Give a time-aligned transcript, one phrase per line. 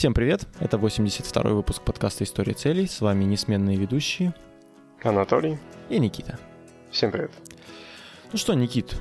[0.00, 2.86] Всем привет, это 82-й выпуск подкаста «История целей».
[2.86, 4.32] С вами несменные ведущие
[5.02, 5.58] Анатолий
[5.90, 6.38] и Никита.
[6.90, 7.30] Всем привет.
[8.32, 8.98] Ну что, Никит,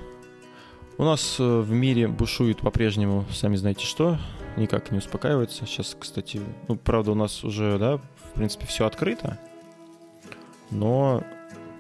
[0.98, 4.18] у нас э, в мире бушует по-прежнему, сами знаете что,
[4.58, 5.66] никак не успокаивается.
[5.66, 9.40] Сейчас, кстати, ну, правда, у нас уже, да, в принципе, все открыто,
[10.70, 11.24] но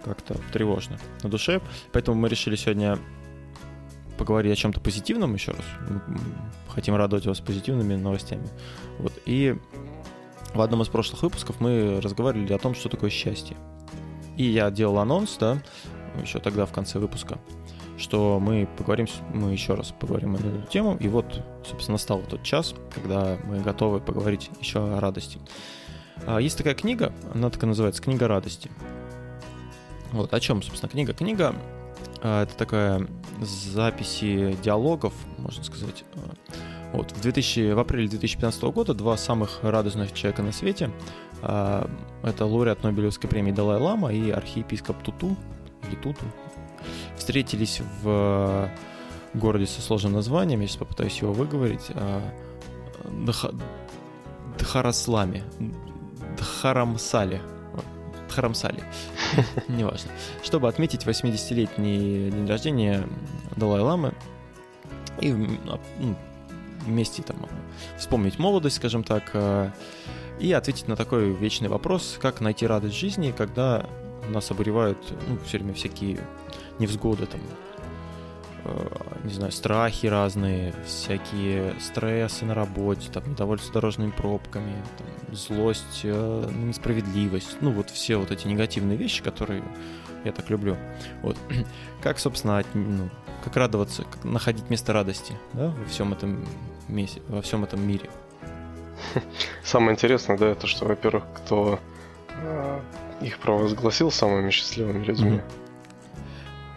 [0.05, 1.59] как-то тревожно на душе.
[1.91, 2.97] Поэтому мы решили сегодня
[4.19, 5.63] поговорить о чем-то позитивном еще раз.
[6.67, 8.47] Хотим радовать вас позитивными новостями.
[8.99, 9.13] Вот.
[9.25, 9.55] И
[10.53, 13.55] в одном из прошлых выпусков мы разговаривали о том, что такое счастье.
[14.35, 15.61] И я делал анонс, да,
[16.21, 17.39] еще тогда в конце выпуска,
[17.97, 20.97] что мы поговорим, мы еще раз поговорим на эту тему.
[20.99, 25.39] И вот, собственно, настал тот час, когда мы готовы поговорить еще о радости.
[26.27, 28.69] А, есть такая книга, она так и называется «Книга радости».
[30.11, 31.13] Вот, о чем, собственно, книга?
[31.13, 31.55] Книга
[32.21, 33.07] это такая
[33.41, 36.03] записи диалогов, можно сказать.
[36.91, 40.91] Вот, в, 2000, в апреле 2015 года два самых радостных человека на свете.
[41.41, 41.89] А,
[42.23, 45.37] это лауреат Нобелевской премии Далай Лама и архиепископ Туту,
[45.87, 46.25] или Туту,
[47.15, 48.69] встретились в
[49.33, 52.21] городе со сложным названием, я сейчас попытаюсь его выговорить, а,
[54.57, 55.43] Дхарасламе,
[56.37, 57.41] Дхарамсале,
[58.29, 58.83] Дхарамсале,
[59.67, 60.11] неважно,
[60.43, 63.07] чтобы отметить 80-летний день рождения
[63.55, 64.13] Далай Ламы
[65.19, 65.79] и ну,
[66.85, 67.37] вместе там
[67.97, 69.71] вспомнить молодость, скажем так, а,
[70.39, 73.85] и ответить на такой вечный вопрос, как найти радость жизни, когда
[74.29, 76.19] нас обуревают ну, все время всякие
[76.79, 77.68] невзгоды, там, э,
[79.23, 86.49] не знаю, страхи разные, всякие стрессы на работе, там, недовольство дорожными пробками, там, злость, э,
[86.55, 89.63] несправедливость, ну, вот все вот эти негативные вещи, которые
[90.23, 90.77] я так люблю.
[91.21, 91.37] Вот.
[92.01, 93.09] Как, собственно, ну,
[93.43, 96.45] как радоваться, как находить место радости, да, во всем этом
[96.89, 98.09] месте, во всем этом мире.
[99.63, 101.79] Самое интересное, да, это что, во-первых, кто
[102.35, 102.79] э,
[103.21, 105.37] их провозгласил самыми счастливыми людьми.
[105.37, 105.68] Mm-hmm.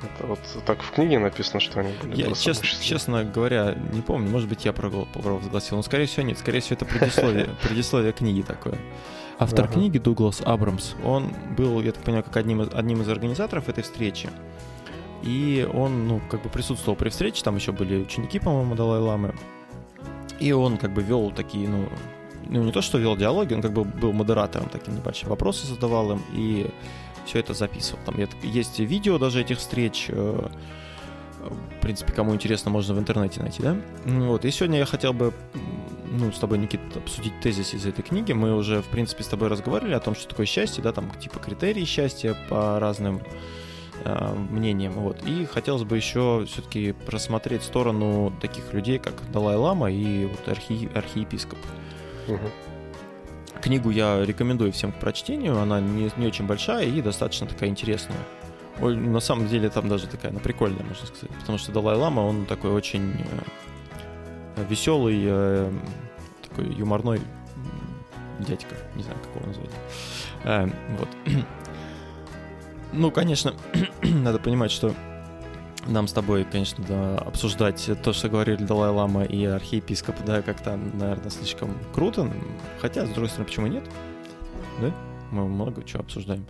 [0.02, 4.30] Это вот так в книге написано, что они были Я, честно, честно говоря, не помню,
[4.30, 6.38] может быть, я провозгласил, но, скорее всего, нет.
[6.38, 8.78] Скорее всего, это предисловие, предисловие книги такое.
[9.38, 9.74] Автор ага.
[9.74, 14.30] книги Дуглас Абрамс, он был, я так понимаю, как одним, одним из организаторов этой встречи.
[15.22, 19.34] И он, ну, как бы присутствовал при встрече, там еще были ученики, по-моему, Далай-Ламы.
[20.38, 21.88] И он как бы вел такие, ну,
[22.48, 26.12] ну, не то, что вел диалоги, он как бы был модератором таким небольшим, вопросы задавал
[26.12, 26.70] им и
[27.26, 28.00] все это записывал.
[28.04, 30.48] Там есть видео даже этих встреч, э,
[31.42, 33.76] в принципе, кому интересно, можно в интернете найти, да?
[34.04, 35.32] Вот, и сегодня я хотел бы,
[36.10, 38.32] ну, с тобой, Никит, обсудить тезис из этой книги.
[38.32, 41.38] Мы уже, в принципе, с тобой разговаривали о том, что такое счастье, да, там, типа,
[41.38, 43.20] критерии счастья по разным
[44.04, 45.22] э, мнениям, вот.
[45.26, 51.58] И хотелось бы еще все-таки просмотреть сторону таких людей, как Далай-Лама и вот архи, архиепископ.
[52.28, 52.38] Угу.
[53.62, 58.18] Книгу я рекомендую всем к прочтению, она не, не очень большая и достаточно такая интересная.
[58.80, 62.46] Ой, на самом деле там даже такая, она прикольная, можно сказать, потому что Далай-Лама, он
[62.46, 63.14] такой очень
[64.56, 65.72] э, веселый, э,
[66.48, 67.20] такой юморной
[68.40, 69.70] дядька, не знаю, как его назвать.
[70.44, 70.68] Э,
[70.98, 71.08] вот.
[72.92, 73.54] ну, конечно,
[74.02, 74.92] надо понимать, что
[75.86, 81.30] нам с тобой, конечно, да, обсуждать то, что говорили Далай-Лама и архиепископ, да, как-то, наверное,
[81.30, 82.30] слишком круто.
[82.80, 83.84] Хотя, с другой стороны, почему нет?
[84.80, 84.92] Да?
[85.30, 86.46] Мы много чего обсуждаем.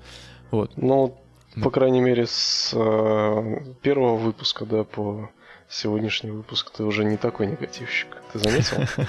[0.51, 0.73] Вот.
[0.77, 1.17] Ну,
[1.63, 5.31] по крайней мере, с э, первого выпуска, да, по
[5.69, 8.17] сегодняшний выпуск ты уже не такой негативщик.
[8.33, 8.79] Ты заметил?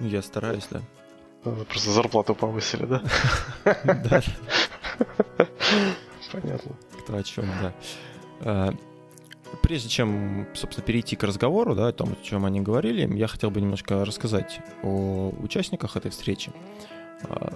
[0.00, 0.80] Я стараюсь, да.
[1.68, 3.02] Просто зарплату повысили, да?
[3.84, 4.22] Да.
[6.32, 6.72] Понятно.
[7.00, 7.46] Кто о чем,
[8.40, 8.74] да.
[9.62, 13.50] Прежде чем, собственно, перейти к разговору, да, о том, о чем они говорили, я хотел
[13.50, 16.52] бы немножко рассказать о участниках этой встречи.
[17.24, 17.54] А,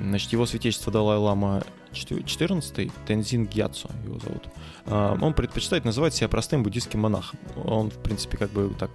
[0.00, 1.62] значит, его святейшество Далай-Лама
[1.92, 4.48] 14, Тензин Гьяцу его зовут.
[4.86, 7.38] А, он предпочитает называть себя простым буддийским монахом.
[7.64, 8.90] Он, в принципе, как бы так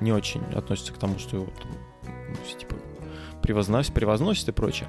[0.00, 1.70] не очень относится к тому, что его там,
[2.28, 2.74] ну, типа
[3.42, 4.88] превозносит, превозносит и прочее.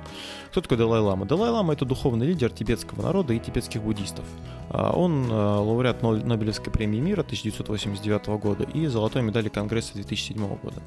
[0.52, 1.26] Кто такой Далай-Лама?
[1.26, 4.26] Далай-Лама— это духовный лидер тибетского народа и тибетских буддистов.
[4.70, 10.82] А, он э, лауреат Нобелевской премии мира 1989 года и золотой медали Конгресса 2007 года.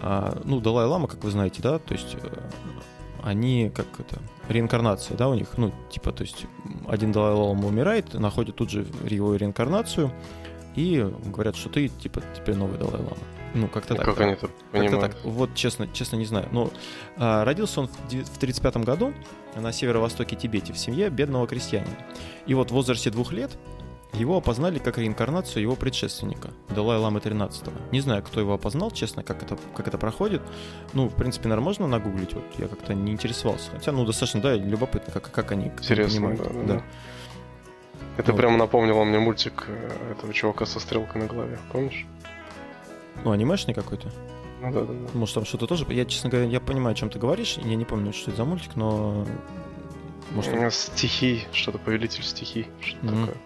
[0.00, 2.28] А, ну, Далай-Лама, как вы знаете, да, то есть э,
[3.22, 4.18] они как это
[4.48, 6.46] реинкарнация, да, у них, ну, типа, то есть
[6.86, 10.12] один Далай-Лама умирает, находит тут же его реинкарнацию
[10.74, 13.16] и говорят, что ты, типа, теперь новый Далай-Лама.
[13.54, 14.06] Ну, как-то ну, так.
[14.06, 14.24] Как да.
[14.24, 15.12] они это понимают?
[15.12, 15.24] так.
[15.24, 16.48] Вот, честно, честно не знаю.
[16.50, 16.70] Но
[17.16, 19.14] а, родился он в 35 году
[19.54, 21.96] на северо-востоке Тибете в семье бедного крестьянина.
[22.46, 23.56] И вот в возрасте двух лет
[24.12, 29.22] его опознали как реинкарнацию его предшественника, Далай Ламы 13 Не знаю, кто его опознал, честно,
[29.22, 30.42] как это, как это проходит.
[30.92, 33.70] Ну, в принципе, наверное, можно нагуглить, вот я как-то не интересовался.
[33.72, 36.42] Хотя, ну, достаточно, да, любопытно, как, как они Интересно, понимают.
[36.42, 36.82] Да, да, да.
[38.16, 38.38] Это вот.
[38.38, 42.06] прямо напомнило мне мультик э, этого чувака со стрелкой на голове, помнишь?
[43.24, 44.10] Ну, анимешный какой-то?
[44.60, 45.08] Ну да, да, да.
[45.14, 45.86] Может, там что-то тоже.
[45.90, 47.58] Я, честно говоря, я понимаю, о чем ты говоришь.
[47.62, 49.26] Я не помню, что это за мультик, но.
[50.30, 53.20] Может, стихий, что-то повелитель стихий, что-то mm-hmm.
[53.20, 53.36] такое.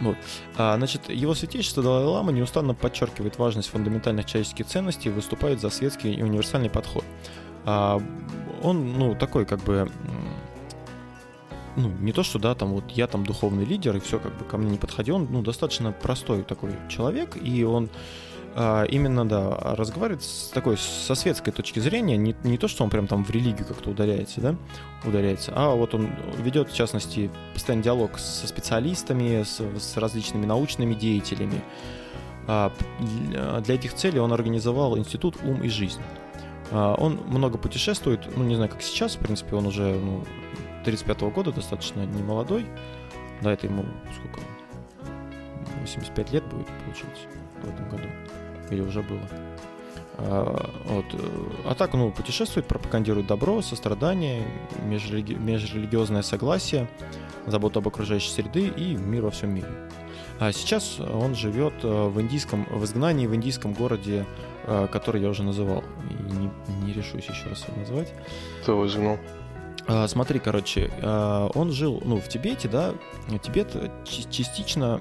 [0.00, 0.16] Вот.
[0.56, 6.12] А, значит, его святейшество Далай-Лама неустанно подчеркивает важность фундаментальных человеческих ценностей и выступает за светский
[6.12, 7.04] и универсальный подход.
[7.64, 8.00] А,
[8.62, 9.90] он, ну, такой, как бы,
[11.78, 14.44] ну, не то, что, да, там, вот я там духовный лидер, и все, как бы,
[14.44, 17.88] ко мне не подходи, он, ну, достаточно простой такой человек, и он
[18.54, 22.90] а, именно, да, разговаривает с такой, со светской точки зрения, не, не то, что он
[22.90, 24.56] прям там в религию как-то ударяется, да,
[25.04, 30.94] ударяется, а вот он ведет, в частности, постоянный диалог со специалистами, с, с различными научными
[30.94, 31.62] деятелями.
[32.48, 32.72] А,
[33.64, 36.00] для этих целей он организовал институт «Ум и жизнь».
[36.70, 40.24] А, он много путешествует, ну, не знаю, как сейчас, в принципе, он уже, ну,
[40.88, 42.66] 35 -го года, достаточно не молодой,
[43.42, 43.84] да, это ему
[44.16, 44.40] сколько,
[45.82, 47.28] 85 лет будет, получается,
[47.62, 48.08] в этом году
[48.70, 49.28] или уже было.
[50.16, 51.04] А, вот.
[51.64, 54.42] а так, ну, путешествует, пропагандирует добро, сострадание,
[54.82, 55.34] межрелиги...
[55.34, 56.88] межрелигиозное согласие,
[57.46, 59.68] заботу об окружающей среды и мир во всем мире.
[60.40, 64.24] А сейчас он живет э, в индийском, в изгнании в индийском городе,
[64.64, 65.84] э, который я уже называл.
[66.10, 66.50] И не,
[66.84, 68.12] не решусь еще раз его назвать.
[68.62, 69.18] Кто его изгнал?
[69.88, 72.94] А, смотри, короче, а, он жил, ну, в Тибете, да,
[73.42, 73.74] Тибет
[74.04, 75.00] частично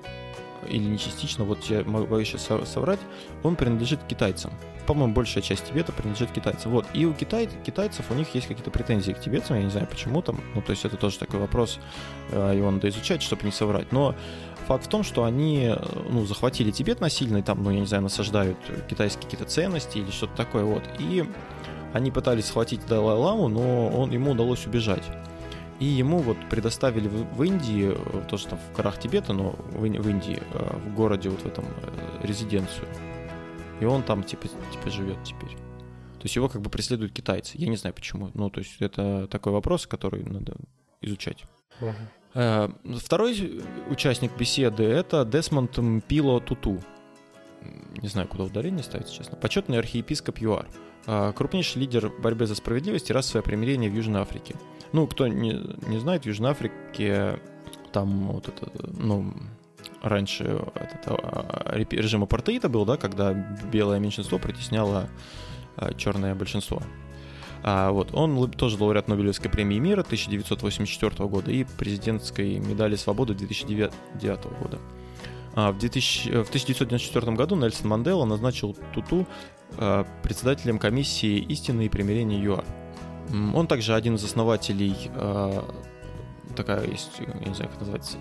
[0.68, 3.00] или не частично, вот я могу сейчас соврать,
[3.44, 4.52] он принадлежит китайцам.
[4.86, 6.72] По-моему, большая часть Тибета принадлежит китайцам.
[6.72, 6.86] Вот.
[6.94, 10.22] И у китай, китайцев у них есть какие-то претензии к тибетцам, я не знаю почему
[10.22, 10.40] там.
[10.56, 11.80] Ну, то есть это тоже такой вопрос,
[12.32, 13.92] э, его надо изучать, чтобы не соврать.
[13.92, 14.16] Но
[14.68, 15.78] факт в том, что они э,
[16.10, 18.58] ну, захватили Тибет насильно, и там, ну, я не знаю, насаждают
[18.90, 20.64] китайские какие-то ценности или что-то такое.
[20.64, 20.84] Вот.
[21.00, 21.26] И
[21.98, 25.04] они пытались схватить Далай-Ламу, но он, ему удалось убежать.
[25.80, 30.10] И ему вот предоставили в, Индии, э, тоже там в горах Тибета, но в, в
[30.10, 32.88] Индии, э, в городе вот в этом э, резиденцию.
[33.80, 35.50] И он там типа, типа живет теперь.
[35.50, 37.58] То есть его как бы преследуют китайцы.
[37.58, 38.30] Я не знаю почему.
[38.36, 40.56] Ну, то есть это такой вопрос, который надо
[41.02, 41.44] изучать.
[41.80, 43.00] Uh-huh.
[43.00, 45.78] Второй участник беседы это Десмонд
[46.08, 46.80] Пило Туту.
[48.02, 49.38] Не знаю, куда ударение ставить, честно.
[49.38, 50.68] Почетный архиепископ ЮАР.
[51.36, 54.56] Крупнейший лидер борьбы за справедливость и расовое примирение в Южной Африке.
[54.92, 57.40] Ну, кто не, не знает, в Южной Африке
[57.92, 59.34] там вот это, ну,
[60.02, 60.44] раньше
[60.76, 65.10] этот, а, режим апартеида был, да, когда белое меньшинство притесняло
[65.76, 66.82] а, черное большинство.
[67.64, 74.46] А, вот, он тоже лауреат Нобелевской премии мира 1984 года и президентской медали свободы 2009
[74.62, 74.80] года.
[75.56, 79.57] А, в, 2000, в 1994 году Нельсон Мандела назначил Туту а,
[80.24, 82.66] председателем комиссии истины и примирения ЮАР.
[83.54, 85.62] Он также один из основателей э,
[86.56, 88.18] такая есть, я не знаю, как называется,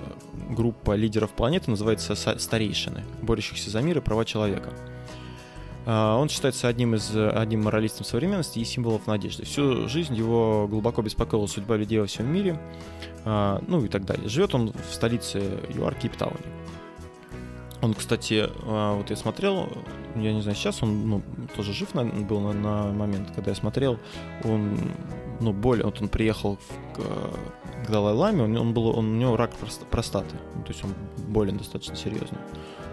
[0.51, 4.71] группа лидеров планеты, называется «Старейшины», борющихся за мир и права человека.
[5.87, 9.45] Э, он считается одним из одним моралистом современности и символов надежды.
[9.45, 12.61] Всю жизнь его глубоко беспокоила судьба людей во всем мире,
[13.25, 14.29] э, ну и так далее.
[14.29, 16.56] Живет он в столице ЮАР Кейптауне.
[17.87, 19.69] Он, кстати, вот я смотрел,
[20.17, 21.23] я не знаю, сейчас он ну,
[21.55, 24.01] тоже жив на, был на, на момент, когда я смотрел,
[24.43, 24.77] он,
[25.39, 29.37] ну, более, вот он приехал в, к, к Далай-Ламе, он, он, был, он, у него
[29.37, 29.53] рак
[29.89, 30.95] простаты, ну, то есть он
[31.29, 32.39] болен достаточно серьезно.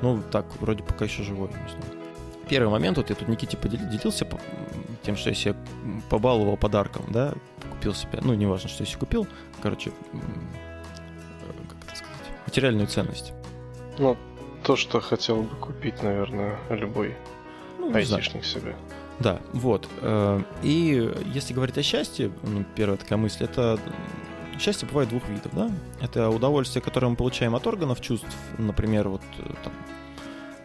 [0.03, 2.05] Ну, так, вроде пока еще живой, не знаю.
[2.47, 4.27] Первый момент, вот я тут Никите поделился
[5.01, 5.55] тем, что я себе
[6.12, 7.33] побаловал подарком, да,
[7.71, 9.27] купил себе, ну, неважно, что я себе купил,
[9.59, 13.33] короче, как это сказать, материальную ценность.
[13.97, 14.15] Ну,
[14.63, 17.15] то, что хотел бы купить, наверное, любой
[17.77, 18.75] ну, айтишник себе.
[19.20, 19.88] Да, вот.
[20.01, 23.79] Э, и если говорить о счастье, ну, первая такая мысль, это
[24.60, 25.70] счастье бывает двух видов, да?
[26.01, 29.74] Это удовольствие, которое мы получаем от органов чувств, например, вот э, там,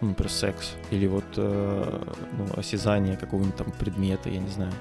[0.00, 4.72] ну, например, секс, или вот э, ну, осязание какого-нибудь там предмета, я не знаю.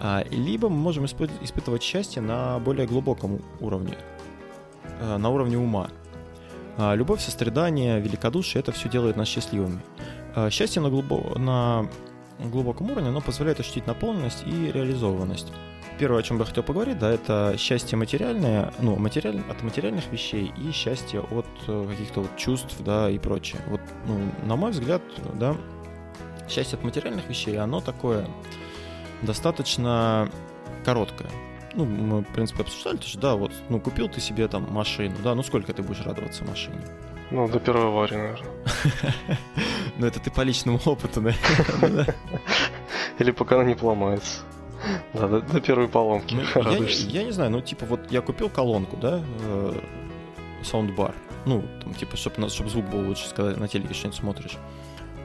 [0.00, 3.96] А, либо мы можем испытывать счастье на более глубоком уровне,
[5.00, 5.90] на уровне ума.
[6.78, 9.80] А, любовь, сострадание, великодушие– это все делает нас счастливыми.
[10.34, 11.38] А, счастье на, глубо...
[11.38, 11.88] на
[12.38, 15.52] глубоком уровне, оно позволяет ощутить наполненность и реализованность.
[15.98, 20.10] Первое, о чем бы я хотел поговорить, да, это счастье материальное, ну, материаль, от материальных
[20.10, 23.60] вещей и счастье от э, каких-то вот чувств, да, и прочее.
[23.68, 25.02] Вот, ну, на мой взгляд,
[25.34, 25.54] да,
[26.48, 28.26] счастье от материальных вещей, оно такое
[29.20, 30.30] достаточно
[30.84, 31.30] короткое.
[31.74, 35.14] Ну, мы, в принципе, обсуждали, то, что, да, вот, ну, купил ты себе там машину,
[35.22, 36.80] да, ну, сколько ты будешь радоваться машине?
[37.30, 38.48] Ну, до первой аварии, наверное.
[39.98, 42.14] Ну, это ты по личному опыту, наверное.
[43.18, 44.40] Или пока она не поломается.
[45.12, 46.34] Да, до, до первой поломки.
[46.34, 46.78] Ну, я,
[47.20, 49.80] я не знаю, ну, типа, вот я купил колонку, да, э,
[50.62, 51.14] саундбар.
[51.44, 54.58] Ну, там, типа, чтобы чтоб звук был лучше, когда на телеке что-нибудь смотришь.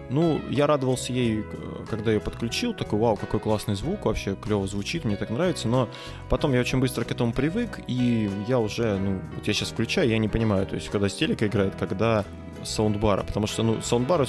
[0.10, 1.44] Ну, я радовался ей,
[1.90, 5.90] когда ее подключил, такой, вау, какой классный звук, вообще клево звучит, мне так нравится, но
[6.30, 10.10] потом я очень быстро к этому привык, и я уже, ну, вот я сейчас включаю,
[10.10, 12.26] я не понимаю, то есть, когда с телека играет, когда
[12.64, 14.28] саундбара, потому что, ну, саундбар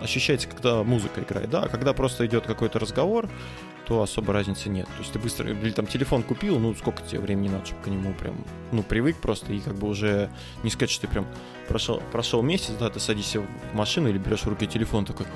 [0.00, 3.28] ощущается, когда музыка играет, да, а когда просто идет какой-то разговор,
[3.86, 4.86] то особо разницы нет.
[4.86, 7.86] То есть ты быстро, или там телефон купил, ну сколько тебе времени надо, чтобы к
[7.88, 8.34] нему прям,
[8.72, 10.30] ну привык просто и как бы уже
[10.62, 11.26] не сказать, что ты прям
[11.68, 15.26] прошел, прошел месяц, да, ты садишься в машину или берешь в руки телефон, такой,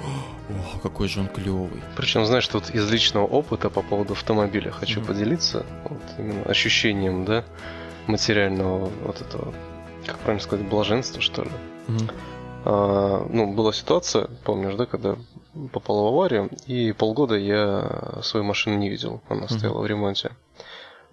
[0.48, 1.82] о, какой же он клевый.
[1.96, 5.06] Причем, знаешь, тут из личного опыта по поводу автомобиля хочу mm-hmm.
[5.06, 7.44] поделиться, вот именно ощущением, да,
[8.06, 9.54] материального вот этого,
[10.06, 11.50] как правильно сказать, блаженства, что ли.
[11.88, 12.12] Mm-hmm.
[12.64, 15.16] А, ну, была ситуация, помнишь, да, когда
[15.72, 19.58] попал в аварию, и полгода я свою машину не видел, она mm-hmm.
[19.58, 20.32] стояла в ремонте.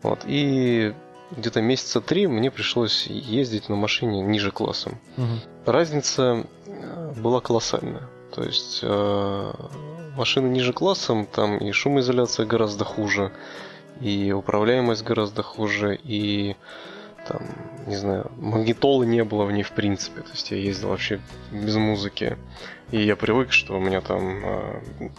[0.02, 0.94] Вот, и
[1.32, 5.00] где-то месяца три мне пришлось ездить на машине ниже классом.
[5.66, 8.08] Разница э, была колоссальная.
[8.34, 9.54] То есть э,
[10.16, 13.32] машины ниже классом, там и шумоизоляция гораздо хуже,
[14.02, 16.56] и управляемость гораздо хуже, и
[17.28, 17.42] там,
[17.88, 20.22] не знаю, магнитолы не было в ней в принципе.
[20.22, 21.20] То есть я ездил вообще
[21.52, 22.38] без музыки.
[22.92, 25.10] И я привык, что у меня там э,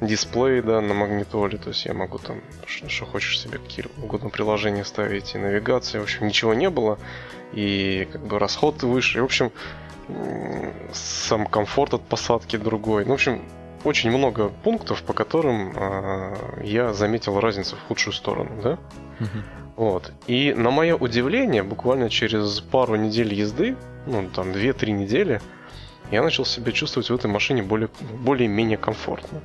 [0.00, 4.84] дисплей, да, на магнитоле, то есть я могу там, что, хочешь себе, какие угодно приложения
[4.84, 7.00] ставить, и навигация, в общем, ничего не было,
[7.52, 9.50] и как бы расход выше, и, в общем,
[10.92, 13.04] сам комфорт от посадки другой.
[13.04, 13.42] Ну, в общем,
[13.86, 18.78] очень много пунктов, по которым э, я заметил разницу в худшую сторону, да?
[19.76, 20.10] Вот.
[20.26, 23.76] И на мое удивление, буквально через пару недель езды,
[24.06, 25.40] ну, там, 2-3 недели,
[26.10, 27.90] я начал себя чувствовать в этой машине более,
[28.24, 29.40] более-менее комфортно.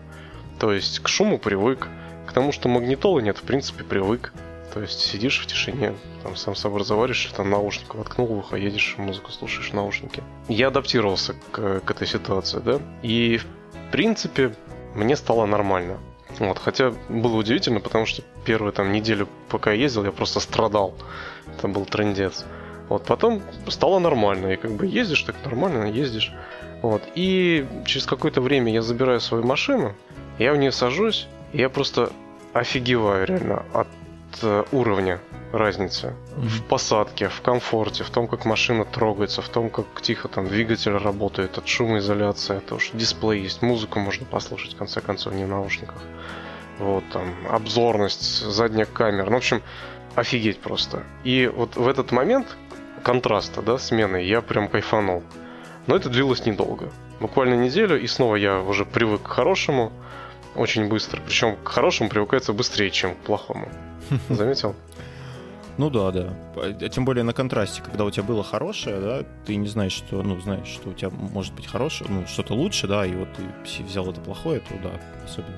[0.58, 1.90] То есть к шуму привык,
[2.28, 4.34] к тому, что магнитолы нет, в принципе, привык.
[4.74, 5.94] То есть сидишь в тишине,
[6.24, 10.24] там сам собой разговариваешь, там наушник воткнул в ухо, едешь, музыку слушаешь, наушники.
[10.48, 13.42] Я адаптировался к, к этой ситуации, да, и
[13.92, 14.56] принципе
[14.96, 15.98] мне стало нормально.
[16.40, 20.94] Вот, хотя было удивительно, потому что первую там неделю, пока я ездил, я просто страдал.
[21.48, 22.46] Это был трендец.
[22.90, 26.32] Вот, потом стало нормально, и как бы ездишь, так нормально ездишь.
[26.82, 29.94] Вот, и через какое-то время я забираю свою машину,
[30.40, 32.12] я в нее сажусь, и я просто
[32.54, 33.88] офигеваю реально от
[34.72, 35.20] уровня
[35.52, 36.48] разницы mm-hmm.
[36.48, 40.96] в посадке, в комфорте, в том, как машина трогается, в том, как тихо там двигатель
[40.96, 45.50] работает, от шумоизоляции, то что дисплей есть, музыку можно послушать, в конце концов, не в
[45.50, 46.02] наушниках.
[46.80, 49.62] Вот там обзорность, задняя камера, ну, в общем,
[50.16, 51.04] офигеть просто.
[51.24, 52.48] И вот в этот момент,
[53.04, 55.24] контраста, да, смены, я прям кайфанул.
[55.88, 56.92] Но это длилось недолго.
[57.20, 59.92] Буквально неделю, и снова я уже привык к хорошему
[60.56, 61.22] очень быстро.
[61.22, 63.70] Причем к хорошему привыкается быстрее, чем к плохому.
[64.30, 64.76] Заметил?
[65.78, 66.34] Ну да, да.
[66.56, 70.22] А тем более на контрасте, когда у тебя было хорошее, да, ты не знаешь, что,
[70.22, 73.84] ну, знаешь, что у тебя может быть хорошее, ну, что-то лучше, да, и вот ты
[73.84, 74.92] взял это плохое, то да,
[75.24, 75.56] особенно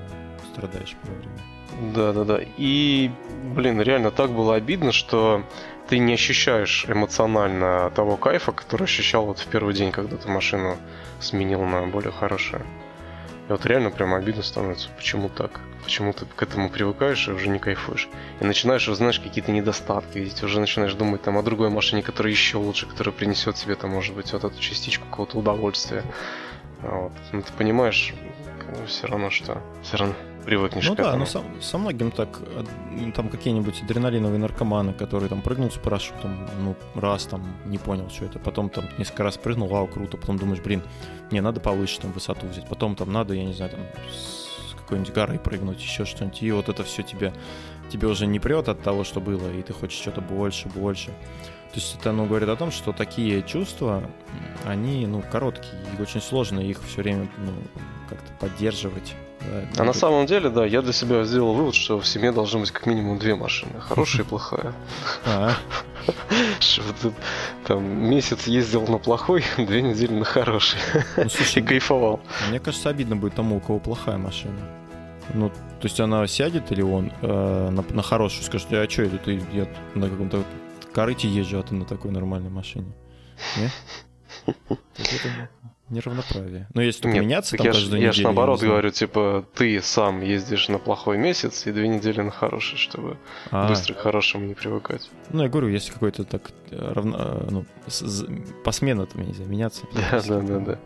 [0.52, 1.94] страдаешь первое время.
[1.94, 2.40] Да, да, да.
[2.56, 3.10] И,
[3.54, 5.42] блин, реально так было обидно, что
[5.88, 10.76] ты не ощущаешь эмоционально того кайфа, который ощущал вот в первый день, когда ты машину
[11.20, 12.62] сменил на более хорошую.
[13.48, 15.60] И вот реально прям обидно становится, почему так?
[15.82, 18.08] Почему ты к этому привыкаешь и уже не кайфуешь?
[18.40, 22.56] И начинаешь узнаешь какие-то недостатки видеть, уже начинаешь думать там о другой машине, которая еще
[22.56, 26.02] лучше, которая принесет тебе там, может быть, вот эту частичку какого-то удовольствия.
[26.80, 27.12] Вот.
[27.32, 28.14] Но ты понимаешь,
[28.86, 31.12] все равно, что все равно привыкнешь ну к этому.
[31.12, 32.40] да, но со, со многим так,
[33.14, 38.24] там какие-нибудь адреналиновые наркоманы, которые там прыгнул с парашютом, ну, раз там не понял, что
[38.26, 40.82] это, потом там несколько раз прыгнул, вау, круто, потом думаешь, блин,
[41.30, 43.80] не, надо повыше там высоту взять, потом там надо, я не знаю, там
[44.12, 47.32] с какой-нибудь горы прыгнуть, еще что-нибудь, и вот это все тебе,
[47.90, 51.10] тебе уже не прет от того, что было, и ты хочешь что-то больше, больше.
[51.72, 54.08] То есть это, ну, говорит о том, что такие чувства,
[54.64, 57.52] они, ну, короткие, и очень сложно их все время, ну,
[58.08, 59.14] как-то поддерживать
[59.76, 62.70] а на самом деле, да, я для себя сделал вывод, что в семье должно быть
[62.70, 63.80] как минимум две машины.
[63.80, 64.74] Хорошая и плохая.
[65.26, 65.54] А.
[66.60, 67.12] Что ты
[67.66, 70.78] там месяц ездил на плохой, две недели на хороший.
[71.16, 71.24] Ну,
[71.54, 72.20] и кайфовал.
[72.48, 74.58] Мне кажется, обидно будет тому, у кого плохая машина.
[75.32, 79.18] Ну, то есть она сядет или он э, на, на хорошую скажет, а что это
[79.18, 80.44] ты я на каком-то
[80.92, 82.92] корыте езжу, а ты на такой нормальной машине?
[83.56, 83.72] Нет?
[85.90, 86.66] Неравноправие.
[86.72, 88.20] Но если только Нет, меняться там я каждую я неделю.
[88.22, 92.30] ж наоборот не говорю, типа, ты сам ездишь на плохой месяц и две недели на
[92.30, 93.18] хороший, чтобы
[93.50, 95.10] А, быстро к хорошему не привыкать.
[95.30, 98.26] Ну, я говорю, если какой-то так э, равно, э, ну, с- з-
[98.64, 99.82] посменно там, я не знаю, меняться.
[99.92, 100.78] Да, да, да, да.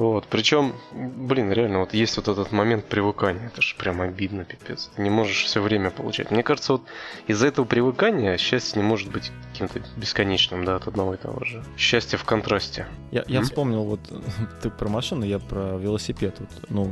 [0.00, 4.90] Вот, причем, блин, реально, вот есть вот этот момент привыкания, это же прям обидно, пипец.
[4.96, 6.30] Ты не можешь все время получать.
[6.30, 6.84] Мне кажется, вот
[7.26, 11.62] из-за этого привыкания счастье не может быть каким-то бесконечным, да, от одного и того же.
[11.76, 12.86] Счастье в контрасте.
[13.10, 14.00] Я, я вспомнил, вот
[14.62, 16.34] ты про машину, я про велосипед.
[16.38, 16.90] Вот, ну,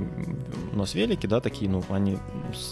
[0.75, 2.19] у нас велики, да, такие, ну, они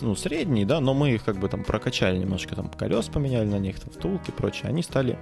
[0.03, 3.59] ну, средние, да, но мы их как бы там прокачали немножко, там колес поменяли на
[3.59, 4.69] них, там, втулки и прочее.
[4.69, 5.19] Они стали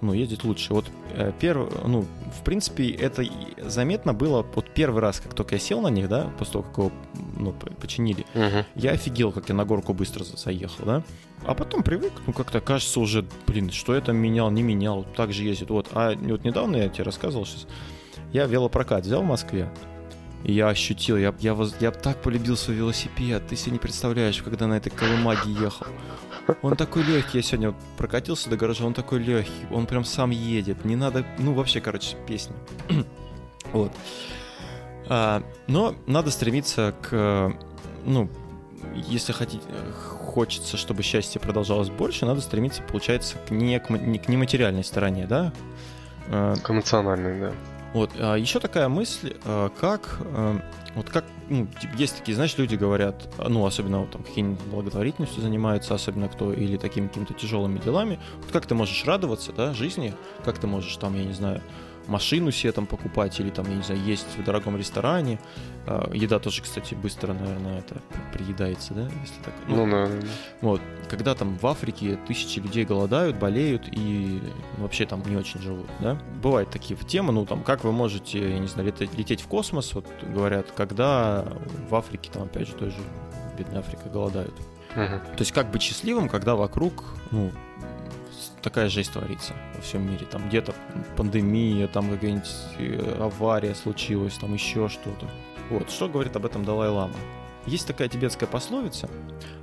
[0.00, 0.72] ну, ездить лучше.
[0.74, 2.04] Вот э, первый, ну,
[2.38, 3.24] в принципе, это
[3.58, 6.78] заметно было вот первый раз, как только я сел на них, да, после того, как
[6.78, 6.92] его,
[7.36, 8.64] ну, починили, Мгм.
[8.74, 11.02] я офигел, как я на горку быстро за- заехал, да.
[11.44, 15.32] А потом привык, ну как-то кажется уже, блин, что я там менял, не менял, так
[15.32, 15.70] же ездит.
[15.70, 17.66] Вот, а вот недавно я тебе рассказывал сейчас,
[18.32, 19.68] я велопрокат взял в Москве,
[20.44, 24.40] и я ощутил, я, я, воз- я так полюбил свой велосипед, ты себе не представляешь,
[24.42, 25.86] когда на этой колымаге ехал.
[26.62, 30.84] Он такой легкий, я сегодня прокатился до гаража, он такой легкий, он прям сам едет,
[30.84, 32.54] не надо, ну вообще, короче, песня.
[33.72, 33.92] вот.
[35.08, 37.52] А, но надо стремиться к,
[38.04, 38.28] ну,
[38.94, 39.64] если хотите,
[40.32, 45.26] хочется, чтобы счастье продолжалось больше, надо стремиться, получается, к не, к, не к нематериальной стороне,
[45.26, 45.52] да?
[46.28, 47.52] А, К эмоциональной, да.
[47.92, 50.60] Вот, а еще такая мысль, а, как, а,
[50.94, 55.42] вот как, ну, есть такие, знаешь, люди говорят, а, ну, особенно вот там какие-нибудь благотворительностью
[55.42, 60.14] занимаются, особенно кто, или такими какими-то тяжелыми делами, вот как ты можешь радоваться, да, жизни,
[60.44, 61.62] как ты можешь там, я не знаю,
[62.08, 65.38] машину себе там покупать, или там, я не знаю, есть в дорогом ресторане,
[65.84, 68.00] А, еда тоже, кстати, быстро, наверное, это
[68.32, 70.08] приедается, да, если так, Ну, на-
[70.60, 70.80] вот,
[71.10, 74.40] когда там в Африке тысячи людей голодают, болеют и
[74.78, 76.16] вообще там не очень живут, да?
[76.40, 79.92] Бывают такие темы, ну там, как вы можете, я не знаю, лететь, лететь в космос,
[79.94, 81.44] вот говорят, когда
[81.90, 82.98] в Африке, там опять же, той же
[83.58, 84.54] бедная Африка голодают.
[84.94, 85.18] Мгм.
[85.36, 87.50] То есть как быть счастливым, когда вокруг, ну,
[88.62, 90.26] такая жесть творится во всем мире.
[90.30, 90.74] Там где-то
[91.16, 95.26] пандемия, там какая-нибудь э, авария случилась, там еще что-то.
[95.70, 97.14] Вот, что говорит об этом Далай-Лама?
[97.66, 99.08] Есть такая тибетская пословица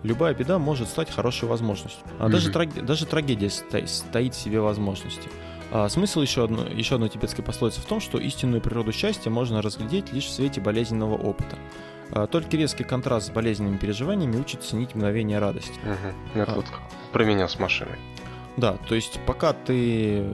[0.04, 2.02] «Любая беда может стать хорошей возможностью».
[2.18, 2.58] А даже, Мгм.
[2.62, 5.30] траг- даже трагедия стоит в себе возможности.
[5.72, 9.62] А смысл еще, одно, еще одной тибетской пословицы в том, что истинную природу счастья можно
[9.62, 11.58] разглядеть лишь в свете болезненного опыта.
[12.12, 15.78] А, Только резкий контраст с болезненными переживаниями учит ценить мгновение радости.
[15.84, 16.42] Мгм.
[16.42, 16.56] Это А.
[16.56, 16.66] вот
[17.12, 18.00] про меня с машиной.
[18.58, 20.26] Да, то есть пока ты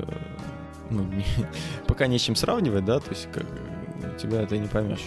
[0.89, 1.25] ну, не-
[1.87, 3.45] пока нечем сравнивать, да, то есть как,
[4.15, 4.99] у тебя ты не поймешь,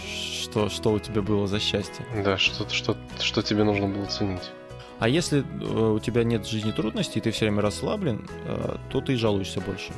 [0.43, 2.05] что, что у тебя было за счастье.
[2.23, 4.51] Да, что, что, что тебе нужно было ценить.
[4.99, 8.75] А если э, у тебя нет в жизни трудностей, и ты все время расслаблен, э,
[8.89, 9.93] то ты и жалуешься больше.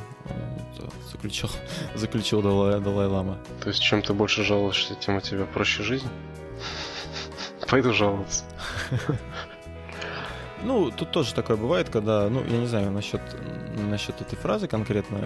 [0.76, 1.50] Это заключил,
[1.96, 3.38] заключил Далай, Далай-Лама.
[3.60, 6.08] То есть, чем ты больше жалуешься, тем у тебя проще жизнь?
[7.68, 8.44] Пойду жаловаться.
[10.64, 13.20] Ну, тут тоже такое бывает, когда, ну, я не знаю, насчет,
[13.90, 15.18] насчет этой фразы конкретно.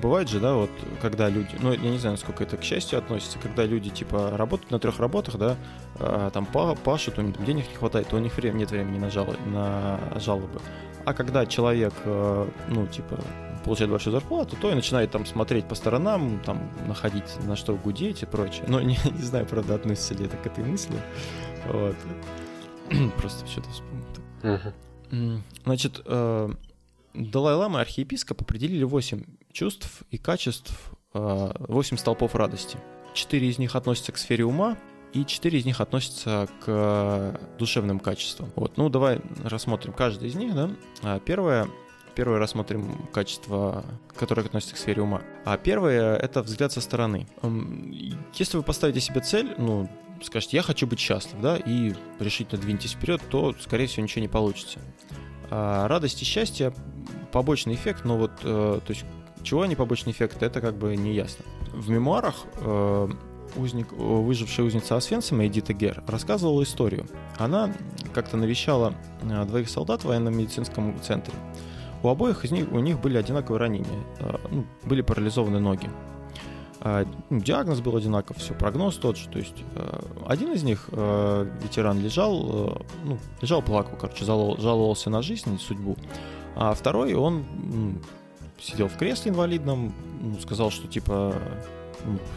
[0.00, 0.70] Бывает же, да, вот,
[1.02, 4.70] когда люди, ну, я не знаю, насколько это к счастью относится, когда люди, типа, работают
[4.70, 5.56] на трех работах, да,
[5.98, 9.36] а, там па- пашут, у них денег не хватает, у них нет времени на, жал-
[9.46, 10.60] на жалобы.
[11.04, 13.16] А когда человек, э, ну, типа,
[13.64, 18.22] получает большую зарплату, то и начинает там смотреть по сторонам, там, находить на что гудеть
[18.22, 18.64] и прочее.
[18.68, 20.96] Но не, не знаю, правда, относится ли это к этой мысли.
[21.68, 21.96] Вот.
[23.18, 24.05] Просто что-то вспомнил.
[25.64, 26.50] Значит, э,
[27.14, 30.72] Далай-Лама и архиепископ определили 8 чувств и качеств,
[31.14, 32.78] э, 8 столпов радости.
[33.14, 34.76] Четыре из них относятся к сфере ума,
[35.12, 38.50] и четыре из них относятся к э, душевным качествам.
[38.54, 40.70] Вот, ну давай рассмотрим каждый из них, да.
[41.02, 41.68] А Первое,
[42.16, 43.84] первое рассмотрим качество,
[44.16, 45.20] которое относится к сфере ума.
[45.44, 47.28] А первое— это взгляд со стороны.
[48.34, 49.88] Если вы поставите себе цель, ну,
[50.22, 54.28] скажете, я хочу быть счастлив, да, и решительно двинетесь вперед, то, скорее всего, ничего не
[54.28, 54.80] получится.
[55.50, 56.72] А радость и счастье—
[57.32, 59.04] побочный эффект, но вот, э, то есть,
[59.42, 61.44] чего они побочный эффект, это как бы не ясно.
[61.72, 63.08] В мемуарах э,
[63.56, 67.06] узник, выжившая узница Освенцима Эдита Гер рассказывала историю.
[67.36, 67.72] Она
[68.14, 71.34] как-то навещала э, двоих солдат в военно-медицинском центре.
[72.02, 75.90] У обоих из них у них были одинаковые ранения, э, ну, были парализованы ноги.
[76.80, 79.28] А, ну, диагноз был одинаков, все, прогноз тот же.
[79.28, 85.10] То есть э, один из них, э, ветеран, лежал, ну, лежал, плакал, короче, жаловал- жаловался
[85.10, 85.96] на жизнь и судьбу.
[86.54, 87.44] А второй, он
[88.60, 91.34] сидел в кресле инвалидном, ну, сказал, что типа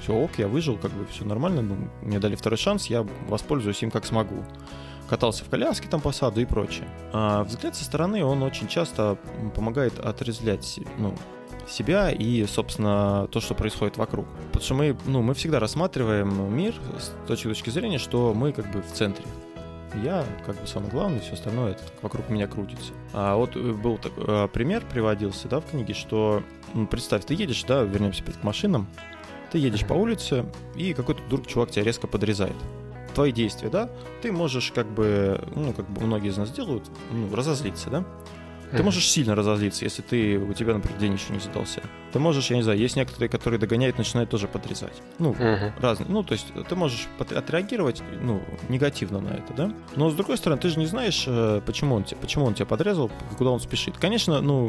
[0.02, 3.82] все ок, я выжил, как бы все нормально, ну, мне дали второй шанс, я воспользуюсь
[3.84, 4.44] им как смогу.
[5.10, 6.88] Катался в коляске там по саду и прочее.
[7.12, 9.18] А взгляд со стороны, он очень часто
[9.56, 11.16] помогает отрезвлять ну,
[11.68, 14.28] себя и, собственно, то, что происходит вокруг.
[14.48, 18.72] Потому что мы, ну, мы всегда рассматриваем мир с точки, точки зрения, что мы как
[18.72, 19.26] бы в центре.
[20.04, 22.94] Я как бы самый главный, все остальное это вокруг меня крутится.
[23.14, 26.44] А вот э, был такой а, пример приводился, да, в книге, что
[26.76, 28.88] ну, представь, ты едешь, да, вернемся опять к машинам,
[29.52, 30.46] ты едешь по улице,
[30.76, 32.56] и какой-то вдруг чувак тебя резко подрезает.
[33.14, 33.90] Твои действия, да,
[34.22, 38.06] ты можешь как бы, ну, как бы многие из нас делают, ну, разозлиться, да?
[38.72, 41.82] Ты можешь сильно разозлиться, если ты, у тебя, например, день еще не задался.
[42.14, 45.02] Ты можешь, я не знаю, есть некоторые, которые догоняют, начинают тоже подрезать.
[45.18, 45.74] Ну, uh-huh.
[45.82, 46.10] разные.
[46.10, 49.72] Ну, то есть ты можешь отреагировать, ну, негативно на это, да?
[49.96, 53.10] Но, с другой стороны, ты же не знаешь, э, почему он, почему он тебя подрезал,
[53.38, 53.98] куда он спешит.
[53.98, 54.68] Конечно, ну,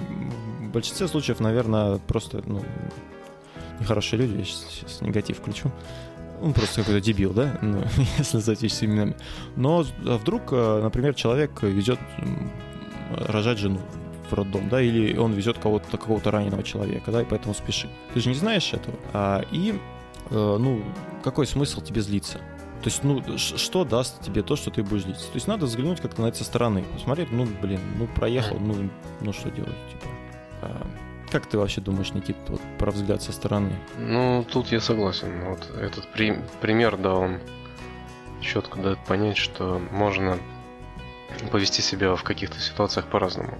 [0.61, 2.65] в большинстве случаев, наверное, просто, ну,
[3.81, 5.71] нехорошие люди, я сейчас, сейчас негатив включу.
[6.41, 7.85] Он просто какой-то дебил, да, ну,
[8.19, 9.17] если назвать вещи именами.
[9.57, 11.99] Но а вдруг, э, например, человек везет
[13.11, 13.81] рожать жену
[14.31, 17.91] в роддом, да, или он везет кого-то, какого-то раненого человека, да, и поэтому спешит.
[18.15, 18.97] Ты же не знаешь этого.
[19.13, 19.75] А, и,
[20.31, 20.83] э, ну,
[21.23, 22.39] какой смысл тебе злиться?
[22.83, 25.27] То есть, ну, что даст тебе то, что ты будешь злиться?
[25.27, 26.85] То есть надо взглянуть как-то на это со стороны.
[26.95, 28.89] Посмотреть, ну, блин, ну, проехал, ну,
[29.21, 30.07] ну что делать, типа.
[30.63, 30.87] А,
[31.31, 33.73] как ты вообще думаешь, Никит, вот, про взгляд со стороны?
[33.99, 35.45] Ну, тут я согласен.
[35.45, 37.39] Вот этот при- пример, да, он
[38.41, 40.39] четко дает понять, что можно
[41.51, 43.59] повести себя в каких-то ситуациях по-разному.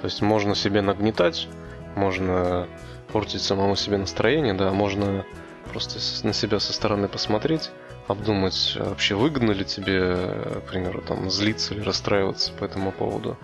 [0.00, 1.48] То есть можно себе нагнетать,
[1.96, 2.68] можно
[3.12, 5.24] портить самому себе настроение, да, можно
[5.70, 7.70] просто на себя со стороны посмотреть,
[8.06, 13.38] обдумать, вообще выгодно ли тебе, к примеру, там, злиться или расстраиваться по этому поводу,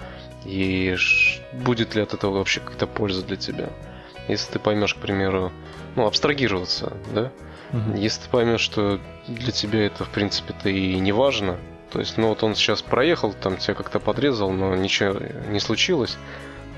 [0.44, 0.96] и
[1.52, 3.70] будет ли от этого вообще какая-то польза для тебя.
[4.28, 5.52] Если ты поймешь, к примеру,
[5.96, 7.32] ну, абстрагироваться, да,
[7.72, 7.96] угу.
[7.96, 11.58] если ты поймешь, что для тебя это, в принципе-то и не важно,
[11.90, 16.16] то есть, ну вот он сейчас проехал, там тебя как-то подрезал, но ничего не случилось.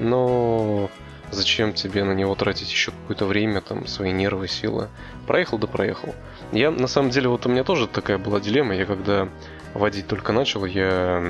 [0.01, 0.91] Но
[1.31, 4.89] зачем тебе на него тратить еще какое-то время, там, свои нервы, силы?
[5.27, 6.15] Проехал да проехал.
[6.51, 8.75] Я, на самом деле, вот у меня тоже такая была дилемма.
[8.75, 9.29] Я когда
[9.75, 11.23] водить только начал, я,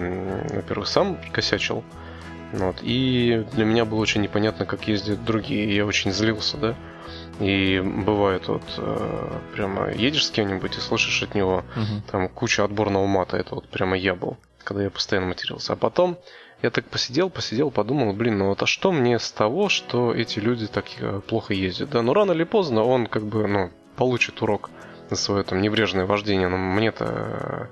[0.51, 1.83] во-первых, сам косячил.
[2.53, 5.75] Вот, и для меня было очень непонятно, как ездят другие.
[5.75, 6.77] Я очень злился, да.
[7.41, 12.03] И бывает вот э, прямо едешь с кем-нибудь и слышишь от него угу.
[12.11, 13.38] там куча отборного мата.
[13.38, 15.73] Это вот прямо я был, когда я постоянно матерился.
[15.73, 16.19] А потом
[16.62, 20.38] я так посидел, посидел, подумал, блин, ну вот а что мне с того, что эти
[20.38, 21.91] люди так э, плохо ездят?
[21.91, 24.71] Да, ну рано или поздно он как бы, ну, получит урок
[25.11, 26.49] за свое там неврежное вождение.
[26.49, 27.69] Но мне-то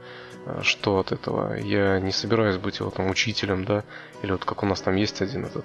[0.62, 1.54] что от этого?
[1.54, 3.84] Я не собираюсь быть его там учителем, да?
[4.22, 5.64] Или вот как у нас там есть один этот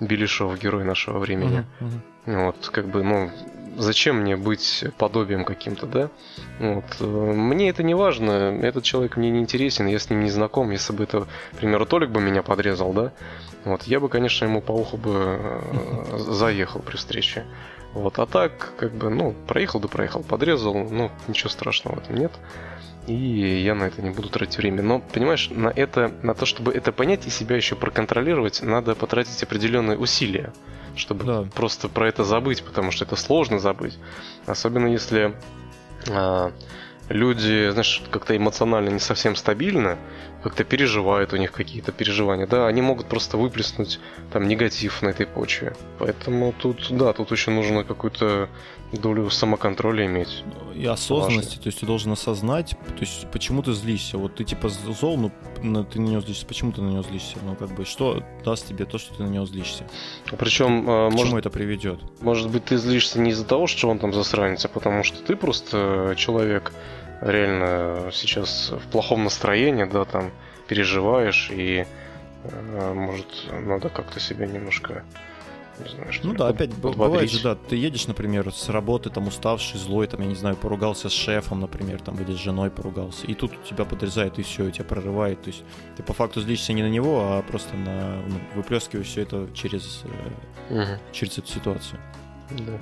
[0.00, 1.64] Белишов, герой нашего времени.
[1.80, 2.44] Uh-huh, uh-huh.
[2.46, 3.30] Вот, как бы, ну,
[3.76, 6.10] зачем мне быть подобием каким-то, да?
[6.58, 6.84] Вот.
[7.00, 10.70] Э, мне это не важно, этот человек мне не интересен, я с ним не знаком.
[10.70, 13.12] Если бы это, к примеру, Толик бы меня подрезал, да?
[13.64, 17.44] Вот, я бы, конечно, ему по уху бы э, заехал при встрече.
[17.92, 22.16] Вот, а так, как бы, ну, проехал да проехал, подрезал, ну, ничего страшного в этом
[22.16, 22.32] нет
[23.06, 24.82] и я на это не буду тратить время.
[24.82, 29.42] Но, понимаешь, на это, на то, чтобы это понять и себя еще проконтролировать, надо потратить
[29.42, 30.52] определенные усилия,
[30.94, 31.42] чтобы да.
[31.54, 33.98] просто про это забыть, потому что это сложно забыть.
[34.46, 35.34] Особенно если
[36.10, 36.52] а,
[37.08, 39.98] люди, знаешь, как-то эмоционально не совсем стабильны,
[40.42, 44.00] как-то переживают у них какие-то переживания, да, они могут просто выплеснуть
[44.32, 45.74] там негатив на этой почве.
[45.98, 48.48] Поэтому тут, да, тут еще нужно какую-то
[48.98, 50.44] долю самоконтроля иметь.
[50.74, 51.62] И осознанности, Важно.
[51.62, 54.18] то есть ты должен осознать, то есть почему ты злишься.
[54.18, 55.16] Вот ты типа зол,
[55.62, 57.36] ну ты на него злишься, почему ты на него злишься?
[57.42, 59.84] Ну как бы что даст тебе то, что ты на него злишься?
[60.38, 62.00] Причем, а, к может, чему это приведет?
[62.20, 65.36] Может быть, ты злишься не из-за того, что он там засранец, а потому что ты
[65.36, 66.72] просто человек
[67.20, 70.30] реально сейчас в плохом настроении, да, там
[70.66, 71.86] переживаешь и
[72.44, 75.04] э, может надо как-то себя немножко
[75.82, 76.98] не знаю, что ну да, опять подбодрить.
[76.98, 80.56] бывает же, да, ты едешь, например, с работы, там, уставший, злой, там, я не знаю,
[80.56, 84.68] поругался с шефом, например, там, или с женой поругался, и тут тебя подрезает, и все,
[84.68, 85.62] и тебя прорывает, то есть
[85.96, 90.02] ты по факту злишься не на него, а просто на, ну, выплескиваешь все это через,
[90.70, 90.82] угу.
[91.12, 92.00] через эту ситуацию.
[92.50, 92.78] Да.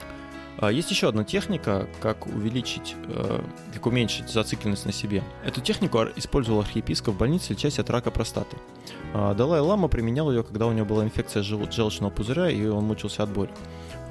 [0.61, 3.41] А, есть еще одна техника, как увеличить, э,
[3.73, 5.23] как уменьшить зацикленность на себе.
[5.45, 8.57] Эту технику использовал архиепископ в больнице, лечась от рака простаты.
[9.15, 13.31] А, Далай-Лама применял ее, когда у него была инфекция желчного пузыря, и он мучился от
[13.31, 13.51] боли.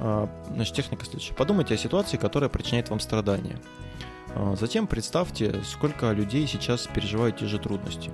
[0.00, 1.34] А, значит, техника следующая.
[1.34, 3.58] Подумайте о ситуации, которая причиняет вам страдания.
[4.60, 8.12] Затем представьте, сколько людей сейчас переживают те же трудности.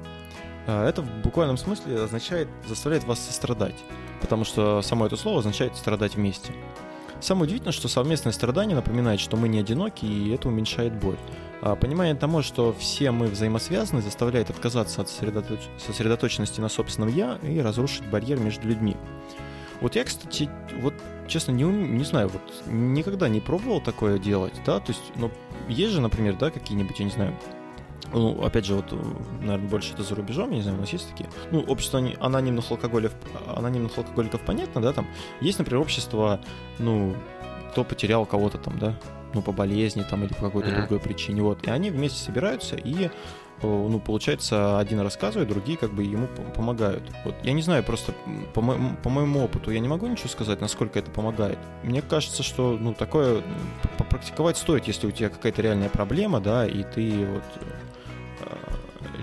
[0.67, 3.77] Это в буквальном смысле означает, заставляет вас сострадать,
[4.23, 6.55] потому что само это слово означает страдать вместе.
[7.21, 11.17] Самое удивительное, что совместное страдание напоминает, что мы не одиноки, и это уменьшает боль.
[11.63, 15.61] А понимание того, что все мы взаимосвязаны, заставляет отказаться от сосредоточ...
[15.79, 18.97] сосредоточенности на собственном «я» и разрушить барьер между людьми.
[19.81, 20.49] Вот я, кстати,
[20.81, 20.95] вот
[21.29, 25.31] честно, не, не знаю, вот никогда не пробовал такое делать, да, то есть, ну,
[25.69, 27.35] есть же, например, да, какие-нибудь, я не знаю,
[28.13, 28.93] ну, опять же, вот,
[29.41, 31.29] наверное, больше это за рубежом, я не знаю, у нас есть такие.
[31.51, 35.07] Ну, общество анонимных алкоголиков, анонимных алкоголиков понятно, да, там.
[35.41, 36.41] Есть, например, общество,
[36.79, 37.15] ну,
[37.71, 38.99] кто потерял кого-то там, да,
[39.35, 40.77] ну, по болезни там или по какой-то mm-hmm.
[40.77, 41.67] другой причине, вот.
[41.67, 43.11] И они вместе собираются и
[43.63, 47.03] ну, получается, один рассказывает, другие как бы ему помогают.
[47.25, 48.13] Вот я не знаю, просто
[48.53, 51.59] по, моему, по моему опыту я не могу ничего сказать, насколько это помогает.
[51.83, 53.43] Мне кажется, что, ну, такое
[53.97, 57.65] попрактиковать стоит, если у тебя какая-то реальная проблема, да, и ты вот э,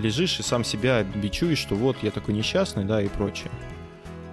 [0.00, 3.50] лежишь и сам себя бичуешь, что вот я такой несчастный, да, и прочее.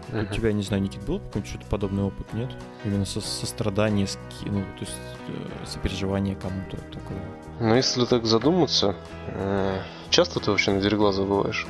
[0.10, 0.30] Uh-huh.
[0.30, 2.50] У тебя, не знаю, Никит, был какой-то что-то подобный опыт, нет?
[2.84, 4.08] Именно со сострадание,
[4.45, 4.97] ну, то есть
[5.30, 7.21] э, сопереживание кому-то такое.
[7.62, 8.95] Ну, если так задуматься,
[9.28, 11.65] э, часто ты вообще на дереглаза бываешь?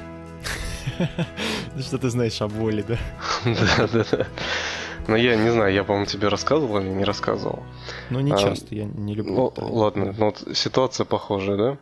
[1.73, 2.97] Ну, что ты знаешь о боли, да?
[3.45, 4.27] Да, да, да.
[5.07, 7.63] Но я не знаю, я, по-моему, тебе рассказывал или не рассказывал.
[8.09, 9.33] Ну, не а, часто, я не люблю.
[9.33, 11.77] Ну, ладно, но вот ситуация похожая, да?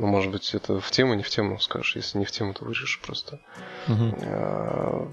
[0.00, 1.94] Ну, может быть, это в тему, не в тему скажешь.
[1.94, 3.38] Если не в тему, то вырежешь просто.
[4.22, 5.06] А,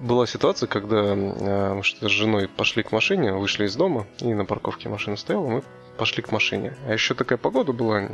[0.00, 4.44] была ситуация, когда э, мы с женой пошли к машине, вышли из дома, и на
[4.44, 5.62] парковке машина стояла, мы
[5.98, 6.76] пошли к машине.
[6.86, 8.08] А еще такая погода была, э,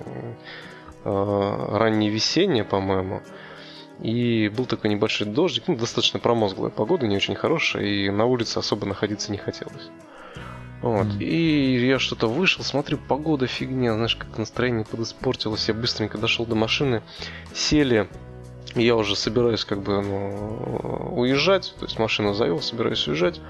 [1.04, 3.20] раннее весеннее, по-моему,
[4.00, 8.56] и был такой небольшой дождик, ну, достаточно промозглая погода, не очень хорошая, и на улице
[8.56, 9.90] особо находиться не хотелось.
[10.86, 11.06] Вот.
[11.06, 11.24] Mm.
[11.24, 15.66] И я что-то вышел, смотрю, погода фигня, знаешь, как настроение подиспортилось.
[15.66, 17.02] Я быстренько дошел до машины,
[17.52, 18.08] сели,
[18.76, 23.40] я уже собираюсь как бы ну, уезжать, то есть машину завел, собираюсь уезжать,